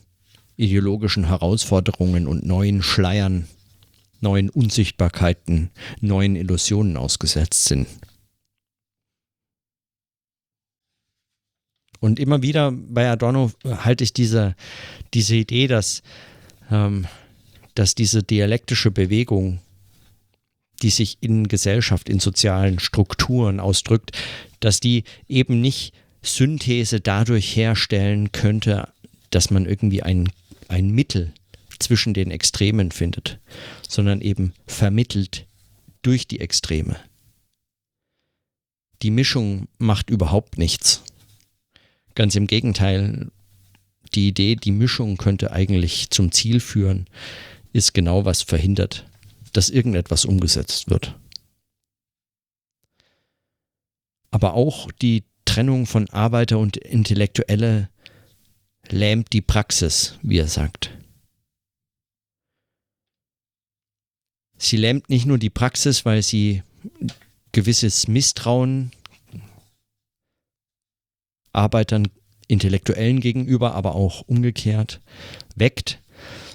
ideologischen 0.56 1.26
Herausforderungen 1.26 2.26
und 2.26 2.44
neuen 2.44 2.82
Schleiern, 2.82 3.48
neuen 4.20 4.50
Unsichtbarkeiten, 4.50 5.70
neuen 6.00 6.36
Illusionen 6.36 6.96
ausgesetzt 6.96 7.64
sind. 7.64 7.86
Und 12.00 12.18
immer 12.18 12.42
wieder 12.42 12.72
bei 12.72 13.10
Adorno 13.10 13.52
halte 13.64 14.04
ich 14.04 14.12
diese, 14.12 14.54
diese 15.12 15.36
Idee, 15.36 15.66
dass, 15.66 16.02
ähm, 16.70 17.06
dass 17.74 17.94
diese 17.94 18.22
dialektische 18.22 18.90
Bewegung, 18.90 19.60
die 20.82 20.90
sich 20.90 21.18
in 21.20 21.48
Gesellschaft, 21.48 22.08
in 22.08 22.20
sozialen 22.20 22.78
Strukturen 22.78 23.60
ausdrückt, 23.60 24.12
dass 24.60 24.80
die 24.80 25.04
eben 25.28 25.60
nicht 25.60 25.92
Synthese 26.22 27.00
dadurch 27.00 27.56
herstellen 27.56 28.32
könnte, 28.32 28.88
dass 29.30 29.50
man 29.50 29.66
irgendwie 29.66 30.02
ein, 30.02 30.30
ein 30.68 30.90
Mittel 30.90 31.32
zwischen 31.78 32.14
den 32.14 32.30
Extremen 32.30 32.92
findet, 32.92 33.38
sondern 33.88 34.20
eben 34.20 34.52
vermittelt 34.66 35.46
durch 36.02 36.26
die 36.26 36.40
Extreme. 36.40 36.96
Die 39.02 39.10
Mischung 39.10 39.68
macht 39.78 40.10
überhaupt 40.10 40.58
nichts. 40.58 41.02
Ganz 42.14 42.34
im 42.34 42.46
Gegenteil, 42.46 43.30
die 44.14 44.28
Idee, 44.28 44.56
die 44.56 44.72
Mischung 44.72 45.16
könnte 45.16 45.52
eigentlich 45.52 46.10
zum 46.10 46.32
Ziel 46.32 46.60
führen, 46.60 47.06
ist 47.72 47.94
genau 47.94 48.24
was 48.24 48.42
verhindert, 48.42 49.06
dass 49.52 49.70
irgendetwas 49.70 50.24
umgesetzt 50.24 50.90
wird. 50.90 51.18
Aber 54.30 54.54
auch 54.54 54.92
die 54.92 55.24
Trennung 55.44 55.86
von 55.86 56.08
Arbeiter 56.10 56.58
und 56.58 56.76
Intellektuelle 56.76 57.90
lähmt 58.88 59.32
die 59.32 59.40
Praxis, 59.40 60.18
wie 60.22 60.38
er 60.38 60.48
sagt. 60.48 60.90
Sie 64.56 64.76
lähmt 64.76 65.08
nicht 65.08 65.26
nur 65.26 65.38
die 65.38 65.50
Praxis, 65.50 66.04
weil 66.04 66.22
sie 66.22 66.62
gewisses 67.52 68.08
Misstrauen 68.08 68.92
Arbeitern, 71.52 72.08
Intellektuellen 72.46 73.20
gegenüber, 73.20 73.74
aber 73.74 73.94
auch 73.94 74.22
umgekehrt 74.22 75.00
weckt, 75.56 76.00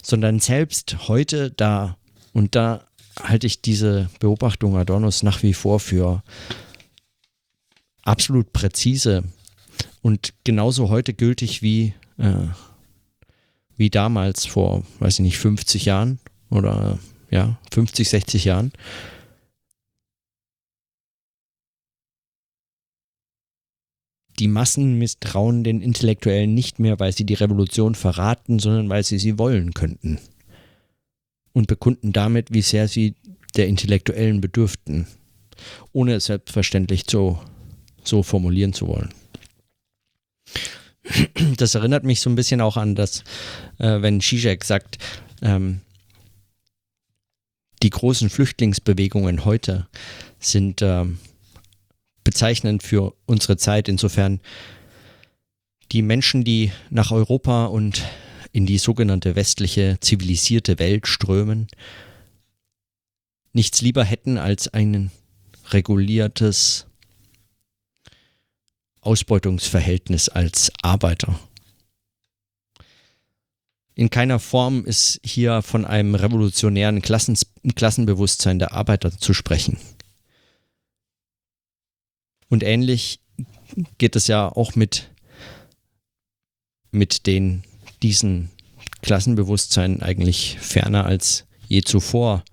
sondern 0.03 0.39
selbst 0.39 1.07
heute 1.07 1.51
da, 1.51 1.97
und 2.35 2.53
da 2.53 2.85
halte 3.23 3.47
ich 3.47 3.61
diese 3.61 4.09
Beobachtung 4.19 4.75
Adornos 4.75 5.23
nach 5.23 5.41
wie 5.41 5.53
vor 5.53 5.79
für 5.79 6.21
absolut 8.03 8.51
präzise 8.51 9.23
und 10.01 10.33
genauso 10.43 10.89
heute 10.89 11.13
gültig 11.13 11.61
wie, 11.61 11.93
äh, 12.17 12.47
wie 13.77 13.89
damals 13.89 14.45
vor, 14.45 14.83
weiß 14.99 15.19
ich 15.19 15.23
nicht, 15.23 15.37
50 15.37 15.85
Jahren 15.85 16.19
oder 16.49 16.99
ja, 17.31 17.57
50, 17.73 18.09
60 18.09 18.43
Jahren. 18.43 18.73
Die 24.39 24.49
Massen 24.49 24.97
misstrauen 24.97 25.63
den 25.63 25.81
Intellektuellen 25.81 26.53
nicht 26.53 26.79
mehr, 26.79 26.99
weil 26.99 27.13
sie 27.13 27.25
die 27.25 27.33
Revolution 27.33 27.95
verraten, 27.95 28.59
sondern 28.59 28.89
weil 28.89 29.05
sie 29.05 29.19
sie 29.19 29.39
wollen 29.39 29.73
könnten. 29.73 30.19
Und 31.55 31.67
bekunden 31.67 32.11
damit, 32.11 32.51
wie 32.51 32.61
sehr 32.61 32.89
sie 32.89 33.15
der 33.55 33.67
Intellektuellen 33.67 34.41
bedürften, 34.41 35.07
ohne 35.93 36.15
es 36.15 36.25
selbstverständlich 36.25 37.05
so, 37.09 37.39
so 38.03 38.23
formulieren 38.23 38.73
zu 38.73 38.87
wollen. 38.87 39.13
Das 41.57 41.75
erinnert 41.75 42.03
mich 42.03 42.19
so 42.19 42.29
ein 42.29 42.35
bisschen 42.35 42.59
auch 42.59 42.77
an 42.77 42.95
das, 42.95 43.23
äh, 43.77 44.01
wenn 44.01 44.19
Zizek 44.19 44.65
sagt, 44.65 44.97
ähm, 45.41 45.79
die 47.83 47.89
großen 47.89 48.29
Flüchtlingsbewegungen 48.29 49.45
heute 49.45 49.87
sind 50.39 50.81
ähm, 50.81 51.19
bezeichnend 52.23 52.83
für 52.83 53.13
unsere 53.27 53.55
Zeit. 53.55 53.87
Insofern 53.87 54.41
die 55.91 56.01
Menschen, 56.01 56.43
die 56.43 56.71
nach 56.89 57.11
Europa 57.11 57.67
und 57.67 58.03
in 58.55 58.65
die 58.65 58.77
sogenannte 58.77 59.35
westliche 59.35 59.97
zivilisierte 59.99 60.79
Welt 60.79 61.07
strömen, 61.07 61.67
nichts 63.51 63.81
lieber 63.81 64.05
hätten 64.05 64.37
als 64.37 64.69
ein 64.69 65.11
reguliertes 65.71 66.85
Ausbeutungsverhältnis 69.01 70.29
als 70.29 70.71
Arbeiter. 70.81 71.37
In 73.93 74.09
keiner 74.09 74.39
Form 74.39 74.85
ist 74.85 75.19
hier 75.21 75.61
von 75.61 75.83
einem 75.83 76.15
revolutionären 76.15 77.01
Klassens 77.01 77.47
Klassenbewusstsein 77.75 78.57
der 78.57 78.71
Arbeiter 78.71 79.11
zu 79.17 79.33
sprechen. 79.33 79.77
Und 82.47 82.63
ähnlich 82.63 83.19
geht 83.97 84.15
es 84.15 84.27
ja 84.27 84.47
auch 84.47 84.75
mit, 84.75 85.11
mit 86.91 87.27
den, 87.27 87.65
diesen 88.05 88.51
Klassenbewusstsein 89.01 90.03
eigentlich 90.03 90.59
ferner 90.59 91.05
als 91.05 91.47
je 91.67 91.81
zuvor. 91.81 92.43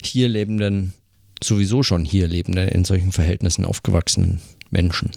Hier 0.00 0.28
lebenden, 0.28 0.94
sowieso 1.42 1.82
schon 1.82 2.04
hier 2.04 2.28
lebenden, 2.28 2.68
in 2.68 2.84
solchen 2.84 3.10
Verhältnissen 3.10 3.64
aufgewachsenen 3.64 4.40
Menschen. 4.70 5.10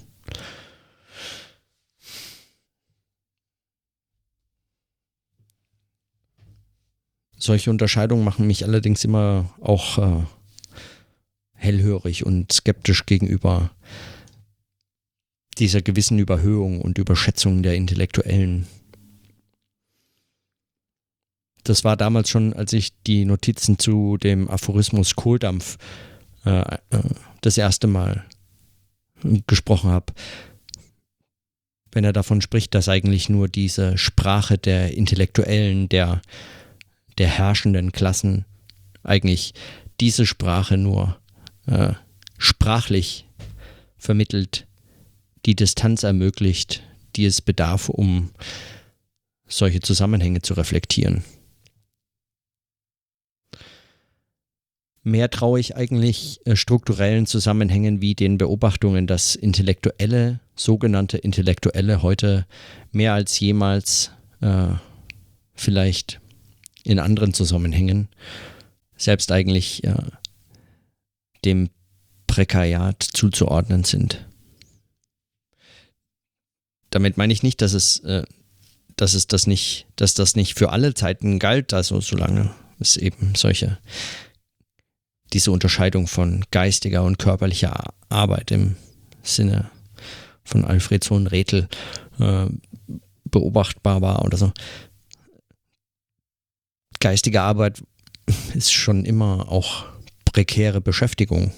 Solche 7.38 7.70
Unterscheidungen 7.70 8.24
machen 8.24 8.48
mich 8.48 8.65
allerdings 8.65 9.04
immer 9.04 9.54
auch 9.62 10.00
äh, 10.00 10.26
hellhörig 11.54 12.26
und 12.26 12.52
skeptisch 12.52 13.06
gegenüber 13.06 13.70
dieser 15.60 15.82
gewissen 15.82 16.20
Überhöhung 16.20 16.82
und 16.82 16.98
Überschätzung 16.98 17.63
der 17.63 17.76
Intellektuellen. 17.76 18.67
Das 21.63 21.84
war 21.84 21.98
damals 21.98 22.30
schon, 22.30 22.54
als 22.54 22.72
ich 22.74 22.93
die 23.04 23.26
Notizen 23.26 23.78
zu 23.78 24.17
dem 24.17 24.50
Aphorismus 24.50 25.15
Kohldampf 25.15 25.78
äh, 26.46 26.62
äh, 26.62 26.78
das 27.41 27.58
erste 27.58 27.88
Mal 27.88 28.26
gesprochen 29.48 29.89
habe. 29.89 30.13
Wenn 31.91 32.04
er 32.04 32.13
davon 32.13 32.41
spricht, 32.41 32.76
dass 32.76 32.89
eigentlich 32.89 33.28
nur 33.28 33.48
diese 33.48 33.98
Sprache 33.98 34.58
der 34.58 34.96
Intellektuellen, 34.96 35.89
der 35.89 36.22
der 37.17 37.28
herrschenden 37.28 37.91
Klassen 37.91 38.46
eigentlich 39.04 39.54
diese 40.00 40.26
Sprache 40.26 40.78
nur 40.78 41.20
äh, 41.65 41.93
sprachlich 42.38 43.26
vermittelt, 43.98 44.66
die 45.45 45.56
Distanz 45.56 46.04
ermöglicht, 46.04 46.84
die 47.15 47.26
es 47.26 47.41
bedarf, 47.41 47.89
um 47.89 48.32
solche 49.47 49.80
Zusammenhänge 49.80 50.41
zu 50.41 50.54
reflektieren. 50.54 51.23
Mehr 55.04 55.30
traue 55.30 55.58
ich 55.58 55.78
eigentlich 55.78 56.41
äh, 56.45 56.58
strukturellen 56.58 57.26
Zusammenhängen 57.26 58.02
wie 58.02 58.13
den 58.13 58.38
Beobachtungen, 58.38 59.08
dass 59.08 59.36
Intellektuelle, 59.36 60.41
sogenannte 60.54 61.17
Intellektuelle 61.17 62.02
heute 62.02 62.45
mehr 62.91 63.13
als 63.13 63.39
jemals 63.39 64.12
äh, 64.41 64.67
vielleicht 65.54 66.19
in 66.84 67.00
anderen 67.00 67.34
Zusammenhängen 67.34 68.10
selbst 68.97 69.32
eigentlich 69.32 69.86
äh, 69.86 69.95
dem 71.45 71.69
Prekariat 72.28 73.02
zuzuordnen 73.02 73.86
sind. 73.86 74.27
Damit 76.89 77.17
meine 77.17 77.34
ich 77.34 77.43
nicht, 77.43 77.62
dass 77.62 77.73
es, 77.73 78.00
äh, 78.00 78.23
dass 78.95 79.13
es 79.13 79.28
das 79.28 79.47
nicht, 79.47 79.88
dass 79.95 80.13
das 80.13 80.36
nicht 80.36 80.58
für 80.58 80.71
alle 80.71 80.93
Zeiten 80.93 81.39
galt, 81.39 81.73
also 81.73 82.02
solange 82.02 82.52
es 82.80 82.97
eben 82.97 83.34
solche 83.36 83.78
diese 85.34 85.52
Unterscheidung 85.52 86.08
von 86.08 86.45
geistiger 86.52 87.04
und 87.04 87.19
körperlicher 87.19 87.93
Arbeit 88.08 88.52
im 88.52 88.78
Sinne 89.23 89.69
von 90.45 90.63
Alfred 90.63 91.04
Sohn 91.04 91.28
Rethel 91.28 91.67
äh, 92.19 92.45
beobachtbar 93.26 94.02
war 94.02 94.23
oder 94.23 94.38
so 94.38 94.54
geistige 97.00 97.41
Arbeit 97.41 97.84
ist 98.54 98.71
schon 98.71 99.06
immer 99.06 99.52
auch 99.52 99.86
prekäre 100.26 100.82
Beschäftigung. 100.82 101.54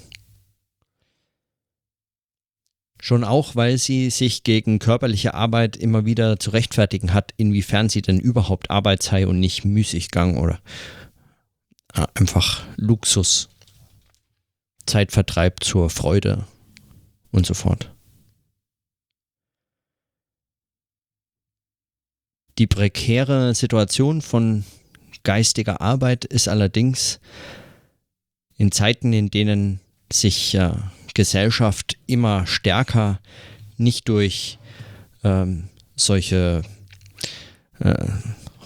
Schon 3.02 3.24
auch, 3.24 3.56
weil 3.56 3.78
sie 3.78 4.10
sich 4.10 4.44
gegen 4.44 4.80
körperliche 4.80 5.34
Arbeit 5.34 5.78
immer 5.78 6.06
wieder 6.06 6.38
zu 6.38 6.50
rechtfertigen 6.50 7.14
hat, 7.14 7.34
inwiefern 7.38 7.88
sie 7.88 8.02
denn 8.02 8.20
überhaupt 8.20 8.70
Arbeit 8.70 9.04
sei 9.04 9.26
und 9.26 9.40
nicht 9.40 9.64
Müßiggang 9.64 10.38
oder 10.38 10.60
äh, 11.94 12.06
einfach 12.14 12.66
Luxus, 12.76 13.50
Zeitvertreib 14.86 15.64
zur 15.64 15.90
Freude 15.90 16.46
und 17.32 17.46
so 17.46 17.54
fort. 17.54 17.94
Die 22.58 22.68
prekäre 22.68 23.56
Situation 23.56 24.22
von 24.22 24.66
geistiger 25.24 25.80
Arbeit 25.80 26.26
ist 26.26 26.50
allerdings 26.50 27.22
in 28.58 28.74
Zeiten, 28.74 29.14
in 29.14 29.32
denen 29.32 29.80
sich 30.12 30.56
äh, 30.56 30.74
Gesellschaft 31.14 31.98
immer 32.08 32.46
stärker 32.48 33.20
nicht 33.78 34.10
durch 34.10 34.60
ähm, 35.24 35.70
solche, 35.96 36.62
äh, 37.80 38.06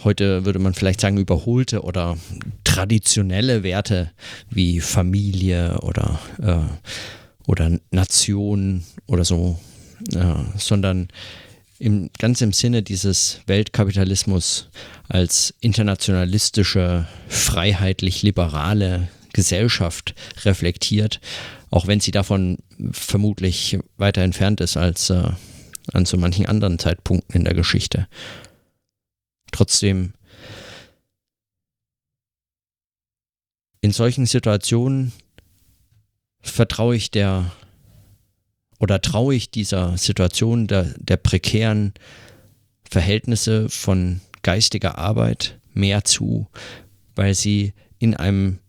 heute 0.03 0.45
würde 0.45 0.59
man 0.59 0.73
vielleicht 0.73 1.01
sagen, 1.01 1.17
überholte 1.17 1.83
oder 1.83 2.17
traditionelle 2.63 3.63
Werte 3.63 4.11
wie 4.49 4.79
Familie 4.79 5.79
oder, 5.81 6.19
äh, 6.41 7.49
oder 7.49 7.77
Nation 7.91 8.83
oder 9.07 9.25
so, 9.25 9.59
äh, 10.13 10.33
sondern 10.57 11.09
im, 11.79 12.09
ganz 12.17 12.41
im 12.41 12.53
Sinne 12.53 12.81
dieses 12.81 13.41
Weltkapitalismus 13.45 14.69
als 15.09 15.53
internationalistische, 15.59 17.07
freiheitlich-liberale 17.27 19.09
Gesellschaft 19.33 20.15
reflektiert, 20.45 21.19
auch 21.73 21.87
wenn 21.87 21.99
sie 21.99 22.11
davon 22.11 22.59
vermutlich 22.91 23.79
weiter 23.97 24.21
entfernt 24.21 24.61
ist 24.61 24.77
als 24.77 25.09
äh, 25.09 25.31
an 25.91 26.05
so 26.05 26.17
manchen 26.17 26.45
anderen 26.45 26.77
Zeitpunkten 26.77 27.35
in 27.35 27.45
der 27.45 27.55
Geschichte. 27.55 28.07
Trotzdem, 29.51 30.13
in 33.81 33.91
solchen 33.91 34.27
Situationen 34.27 35.13
vertraue 36.41 36.95
ich 36.95 37.09
der 37.09 37.51
oder 38.77 39.01
traue 39.01 39.33
ich 39.33 39.49
dieser 39.49 39.97
Situation 39.97 40.67
der, 40.67 40.93
der 40.99 41.17
prekären 41.17 41.95
Verhältnisse 42.87 43.67
von 43.69 44.21
geistiger 44.43 44.99
Arbeit 44.99 45.59
mehr 45.73 46.03
zu, 46.03 46.47
weil 47.15 47.33
sie 47.33 47.73
in 47.97 48.13
einem 48.15 48.59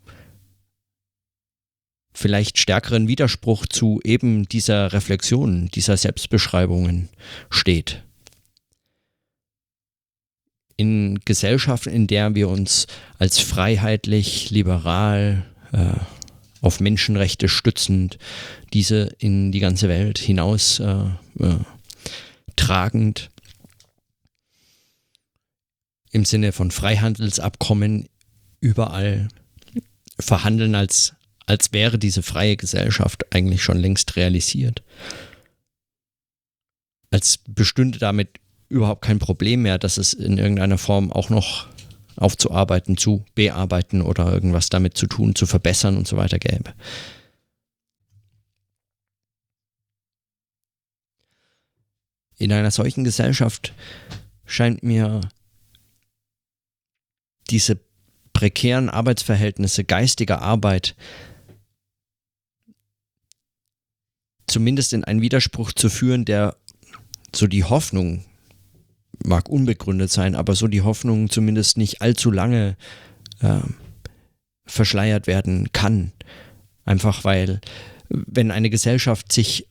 vielleicht 2.15 2.59
stärkeren 2.59 3.09
Widerspruch 3.09 3.67
zu 3.67 4.01
eben 4.05 4.49
dieser 4.49 4.93
Reflexion, 4.93 5.69
dieser 5.75 5.97
Selbstbeschreibungen 5.97 7.09
steht. 7.51 8.03
In 10.77 11.21
Gesellschaften, 11.25 11.91
in 11.91 12.07
der 12.07 12.35
wir 12.35 12.49
uns 12.49 12.87
als 13.19 13.39
freiheitlich, 13.39 14.51
liberal, 14.51 15.45
äh, 15.73 15.93
auf 16.61 16.81
Menschenrechte 16.81 17.49
stützend, 17.49 18.19
diese 18.73 19.15
in 19.19 19.53
die 19.53 19.61
ganze 19.61 19.89
Welt 19.89 20.19
hinaus 20.19 20.81
äh, 20.81 21.05
äh, 21.41 21.59
tragend, 22.57 23.31
im 26.11 26.25
Sinne 26.25 26.53
von 26.53 26.71
Freihandelsabkommen 26.71 28.09
überall 28.61 29.29
verhandeln 30.21 30.77
als 30.77 31.15
als 31.47 31.73
wäre 31.73 31.99
diese 31.99 32.23
freie 32.23 32.57
Gesellschaft 32.57 33.35
eigentlich 33.35 33.63
schon 33.63 33.79
längst 33.79 34.17
realisiert. 34.17 34.83
Als 37.11 37.39
bestünde 37.39 37.99
damit 37.99 38.41
überhaupt 38.69 39.03
kein 39.03 39.19
Problem 39.19 39.63
mehr, 39.63 39.79
dass 39.79 39.99
es 39.99 40.15
in 40.15 40.39
irgendeiner 40.39 40.79
Form 40.79 41.13
auch 41.13 41.31
noch 41.31 41.69
aufzuarbeiten, 42.17 42.97
zu 42.97 43.25
bearbeiten 43.35 44.01
oder 44.03 44.33
irgendwas 44.33 44.69
damit 44.69 44.97
zu 44.97 45.07
tun, 45.07 45.35
zu 45.35 45.47
verbessern 45.47 45.97
und 45.97 46.09
so 46.09 46.17
weiter 46.17 46.39
gäbe. 46.39 46.75
In 52.37 52.53
einer 52.53 52.71
solchen 52.71 53.05
Gesellschaft 53.05 53.73
scheint 54.45 54.83
mir 54.83 55.21
diese 57.51 57.79
prekären 58.33 58.91
Arbeitsverhältnisse 58.91 59.85
geistiger 59.85 60.43
Arbeit 60.43 60.97
zumindest 64.55 64.93
in 64.93 65.03
einen 65.03 65.21
Widerspruch 65.21 65.73
zu 65.73 65.91
führen, 65.91 66.25
der 66.25 66.55
so 67.35 67.49
die 67.49 67.65
Hoffnung, 67.65 68.25
mag 69.25 69.49
unbegründet 69.49 70.13
sein, 70.13 70.37
aber 70.37 70.55
so 70.55 70.69
die 70.69 70.83
Hoffnung 70.83 71.29
zumindest 71.29 71.77
nicht 71.77 72.03
allzu 72.03 72.31
lange 72.31 72.77
äh, 73.41 73.59
verschleiert 74.65 75.27
werden 75.27 75.73
kann. 75.73 76.13
Einfach 76.85 77.25
weil, 77.25 77.61
wenn 78.09 78.53
eine 78.53 78.71
Gesellschaft 78.71 79.33
sich 79.33 79.67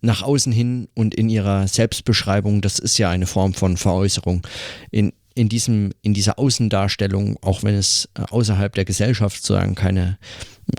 nach 0.00 0.22
außen 0.22 0.50
hin 0.50 0.88
und 0.94 1.14
in 1.14 1.28
ihrer 1.28 1.68
Selbstbeschreibung, 1.68 2.62
das 2.62 2.80
ist 2.80 2.98
ja 2.98 3.10
eine 3.10 3.26
Form 3.26 3.54
von 3.54 3.76
Veräußerung, 3.76 4.44
in, 4.90 5.12
in, 5.36 5.48
diesem, 5.48 5.92
in 6.02 6.14
dieser 6.14 6.40
Außendarstellung, 6.40 7.36
auch 7.42 7.62
wenn 7.62 7.76
es 7.76 8.08
äh, 8.14 8.22
außerhalb 8.22 8.74
der 8.74 8.86
Gesellschaft 8.86 9.36
sozusagen 9.36 9.76
keine, 9.76 10.18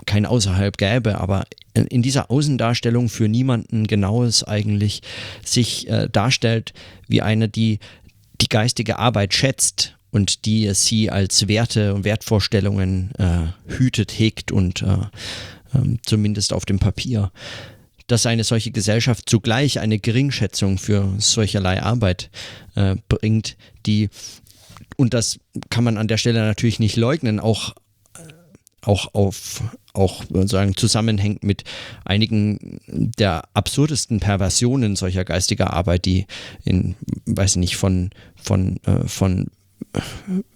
kein 0.04 0.26
Außerhalb 0.26 0.76
gäbe, 0.76 1.18
aber 1.18 1.46
in 1.74 2.02
dieser 2.02 2.30
Außendarstellung 2.30 3.08
für 3.08 3.28
niemanden 3.28 3.86
genaues 3.86 4.44
eigentlich 4.44 5.02
sich 5.44 5.88
äh, 5.88 6.08
darstellt 6.10 6.72
wie 7.08 7.22
eine, 7.22 7.48
die 7.48 7.80
die 8.40 8.48
geistige 8.48 8.98
Arbeit 8.98 9.34
schätzt 9.34 9.96
und 10.10 10.44
die 10.44 10.72
sie 10.74 11.10
als 11.10 11.48
Werte 11.48 11.94
und 11.94 12.04
Wertvorstellungen 12.04 13.12
äh, 13.18 13.72
hütet, 13.76 14.12
hegt 14.12 14.52
und 14.52 14.82
äh, 14.82 14.86
äh, 15.76 15.96
zumindest 16.04 16.52
auf 16.52 16.64
dem 16.64 16.78
Papier. 16.78 17.32
Dass 18.06 18.26
eine 18.26 18.44
solche 18.44 18.70
Gesellschaft 18.70 19.28
zugleich 19.28 19.80
eine 19.80 19.98
Geringschätzung 19.98 20.78
für 20.78 21.14
solcherlei 21.18 21.82
Arbeit 21.82 22.30
äh, 22.76 22.96
bringt, 23.08 23.56
die 23.86 24.10
und 24.96 25.14
das 25.14 25.40
kann 25.70 25.82
man 25.82 25.96
an 25.98 26.06
der 26.06 26.18
Stelle 26.18 26.40
natürlich 26.40 26.78
nicht 26.78 26.96
leugnen, 26.96 27.40
auch, 27.40 27.74
auch 28.82 29.12
auf 29.14 29.62
auch 29.94 30.24
sagen 30.44 30.76
zusammenhängt 30.76 31.42
mit 31.44 31.64
einigen 32.04 32.80
der 32.86 33.44
absurdesten 33.54 34.20
Perversionen 34.20 34.96
solcher 34.96 35.24
geistiger 35.24 35.72
Arbeit, 35.72 36.04
die 36.04 36.26
in, 36.64 36.96
weiß 37.26 37.52
ich 37.52 37.56
nicht, 37.56 37.76
von, 37.76 38.10
von, 38.36 38.78
äh, 38.84 39.06
von 39.06 39.46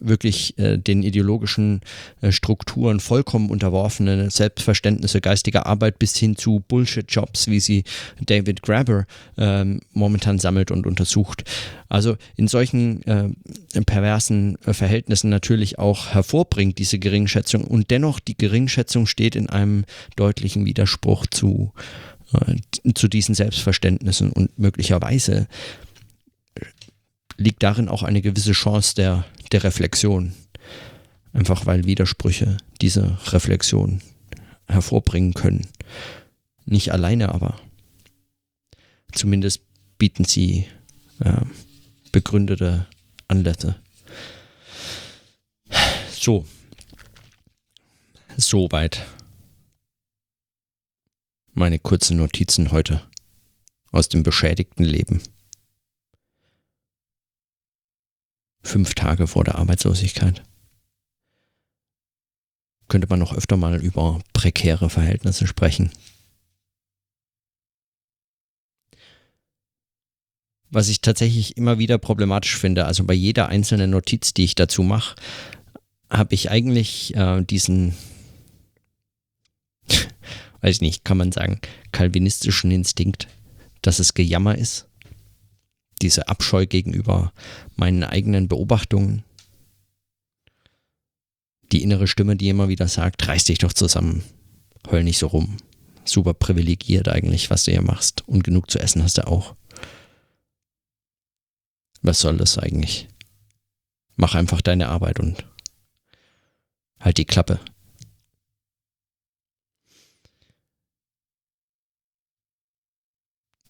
wirklich 0.01 0.59
äh, 0.59 0.79
den 0.79 1.03
ideologischen 1.03 1.81
äh, 2.21 2.33
Strukturen 2.33 3.01
vollkommen 3.01 3.51
unterworfene 3.51 4.31
Selbstverständnisse 4.31 5.21
geistiger 5.21 5.67
Arbeit 5.67 5.99
bis 5.99 6.17
hin 6.17 6.37
zu 6.37 6.63
Bullshit-Jobs, 6.67 7.49
wie 7.49 7.61
sie 7.61 7.85
David 8.25 8.63
Graeber 8.63 9.07
ähm, 9.37 9.81
momentan 9.93 10.39
sammelt 10.39 10.71
und 10.71 10.87
untersucht. 10.87 11.45
Also 11.89 12.17
in 12.37 12.49
solchen 12.49 13.03
äh, 13.07 13.29
perversen 13.87 14.59
äh, 14.67 14.73
Verhältnissen 14.73 15.31
natürlich 15.31 15.79
auch 15.79 16.09
hervorbringt, 16.09 16.79
diese 16.79 16.99
Geringschätzung. 16.99 17.65
Und 17.65 17.91
dennoch, 17.91 18.21
die 18.21 18.37
Geringschätzung 18.37 19.07
steht 19.07 19.37
in 19.37 19.49
einem 19.49 19.85
deutlichen 20.17 20.67
Widerspruch 20.67 21.27
zu, 21.27 21.73
äh, 22.35 22.93
zu 22.95 23.09
diesen 23.09 23.35
Selbstverständnissen 23.35 24.31
und 24.33 24.59
möglicherweise 24.59 25.49
liegt 27.39 27.63
darin 27.63 27.89
auch 27.89 28.03
eine 28.03 28.21
gewisse 28.21 28.53
Chance 28.53 28.95
der, 28.95 29.25
der 29.53 29.65
Reflexion. 29.65 30.35
Einfach 31.33 31.65
weil 31.67 31.85
Widersprüche 31.85 32.59
diese 32.83 33.19
Reflexion 33.33 34.03
hervorbringen 34.67 35.35
können. 35.35 35.69
Nicht 36.67 36.93
alleine, 36.93 37.33
aber 37.33 37.59
zumindest 39.13 39.63
bieten 39.97 40.25
sie 40.25 40.67
äh, 41.21 41.45
begründete 42.13 42.87
Anlässe. 43.29 43.77
So. 46.11 46.45
Soweit 48.37 49.07
meine 51.55 51.79
kurzen 51.79 52.19
Notizen 52.19 52.71
heute 52.71 53.03
aus 53.91 54.09
dem 54.09 54.23
beschädigten 54.23 54.85
Leben. 54.85 55.23
Fünf 58.69 58.95
Tage 58.95 59.27
vor 59.27 59.45
der 59.45 59.57
Arbeitslosigkeit. 59.57 60.43
Könnte 62.89 63.09
man 63.09 63.19
noch 63.19 63.35
öfter 63.35 63.57
mal 63.57 63.83
über 63.83 64.21
prekäre 64.33 64.89
Verhältnisse 64.89 65.47
sprechen. 65.47 65.91
Was 70.71 70.89
ich 70.89 71.01
tatsächlich 71.01 71.57
immer 71.57 71.79
wieder 71.79 71.99
problematisch 71.99 72.57
finde, 72.57 72.85
also 72.85 73.05
bei 73.05 73.15
jeder 73.15 73.49
einzelnen 73.49 73.91
Notiz, 73.91 74.35
die 74.35 74.45
ich 74.45 74.55
dazu 74.55 74.83
mache, 74.83 75.17
habe 76.11 76.35
ich 76.35 76.51
eigentlich 76.51 77.15
äh, 77.17 77.43
diesen 77.43 77.95
weiß 80.61 80.77
ich 80.77 80.81
nicht, 80.81 81.05
kann 81.05 81.17
man 81.17 81.33
sagen, 81.33 81.61
kalvinistischen 81.93 82.71
Instinkt, 82.71 83.29
dass 83.83 83.99
es 83.99 84.15
Gejammer 84.15 84.57
ist. 84.57 84.87
Diese 86.03 86.29
Abscheu 86.29 86.67
gegenüber 86.67 87.33
meinen 87.77 88.05
eigenen 88.05 88.49
Beobachtungen. 88.49 89.25
Die 91.73 91.83
innere 91.83 92.07
Stimme, 92.07 92.37
die 92.37 92.49
immer 92.49 92.69
wieder 92.69 92.89
sagt, 92.89 93.27
reiß 93.27 93.45
dich 93.45 93.59
doch 93.59 93.73
zusammen, 93.73 94.23
heul 94.91 95.05
nicht 95.05 95.19
so 95.19 95.27
rum. 95.27 95.59
Super 96.05 96.33
privilegiert 96.33 97.09
eigentlich, 97.09 97.51
was 97.51 97.65
du 97.65 97.73
hier 97.73 97.83
machst. 97.83 98.27
Und 98.27 98.43
genug 98.43 98.71
zu 98.71 98.79
essen 98.79 99.03
hast 99.03 99.19
du 99.19 99.27
auch. 99.27 99.55
Was 102.01 102.21
soll 102.21 102.39
das 102.39 102.57
eigentlich? 102.57 103.09
Mach 104.17 104.35
einfach 104.35 104.63
deine 104.63 104.89
Arbeit 104.89 105.21
und 105.21 105.45
halt 107.01 107.19
die 107.19 107.25
Klappe. 107.25 107.61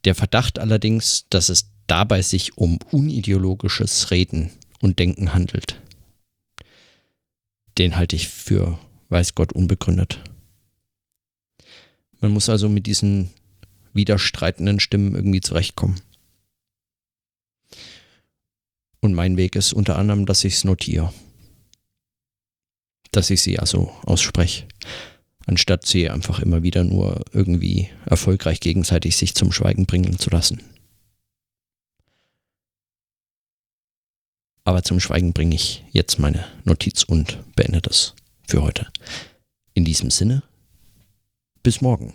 Der 0.04 0.14
Verdacht 0.14 0.58
allerdings, 0.58 1.26
dass 1.28 1.48
es 1.48 1.70
dabei 1.88 2.22
sich 2.22 2.56
um 2.56 2.78
unideologisches 2.92 4.10
Reden 4.12 4.50
und 4.80 4.98
Denken 4.98 5.34
handelt, 5.34 5.80
den 7.78 7.96
halte 7.96 8.14
ich 8.14 8.28
für, 8.28 8.78
weiß 9.08 9.34
Gott, 9.34 9.52
unbegründet. 9.52 10.20
Man 12.20 12.32
muss 12.32 12.48
also 12.48 12.68
mit 12.68 12.86
diesen 12.86 13.30
widerstreitenden 13.92 14.80
Stimmen 14.80 15.14
irgendwie 15.14 15.40
zurechtkommen. 15.40 16.00
Und 19.00 19.14
mein 19.14 19.36
Weg 19.36 19.56
ist 19.56 19.72
unter 19.72 19.96
anderem, 19.96 20.26
dass 20.26 20.44
ich 20.44 20.54
es 20.54 20.64
notiere. 20.64 21.12
Dass 23.12 23.30
ich 23.30 23.42
sie 23.42 23.58
also 23.58 23.92
ausspreche 24.04 24.66
anstatt 25.48 25.86
sie 25.86 26.10
einfach 26.10 26.40
immer 26.40 26.62
wieder 26.62 26.84
nur 26.84 27.24
irgendwie 27.32 27.88
erfolgreich 28.04 28.60
gegenseitig 28.60 29.16
sich 29.16 29.34
zum 29.34 29.50
Schweigen 29.50 29.86
bringen 29.86 30.18
zu 30.18 30.30
lassen. 30.30 30.60
Aber 34.68 34.82
zum 34.82 35.00
Schweigen 35.00 35.32
bringe 35.32 35.54
ich 35.54 35.82
jetzt 35.92 36.18
meine 36.18 36.44
Notiz 36.64 37.02
und 37.02 37.38
beende 37.56 37.80
das 37.80 38.14
für 38.46 38.60
heute. 38.60 38.86
In 39.72 39.86
diesem 39.86 40.10
Sinne, 40.10 40.42
bis 41.62 41.80
morgen. 41.80 42.12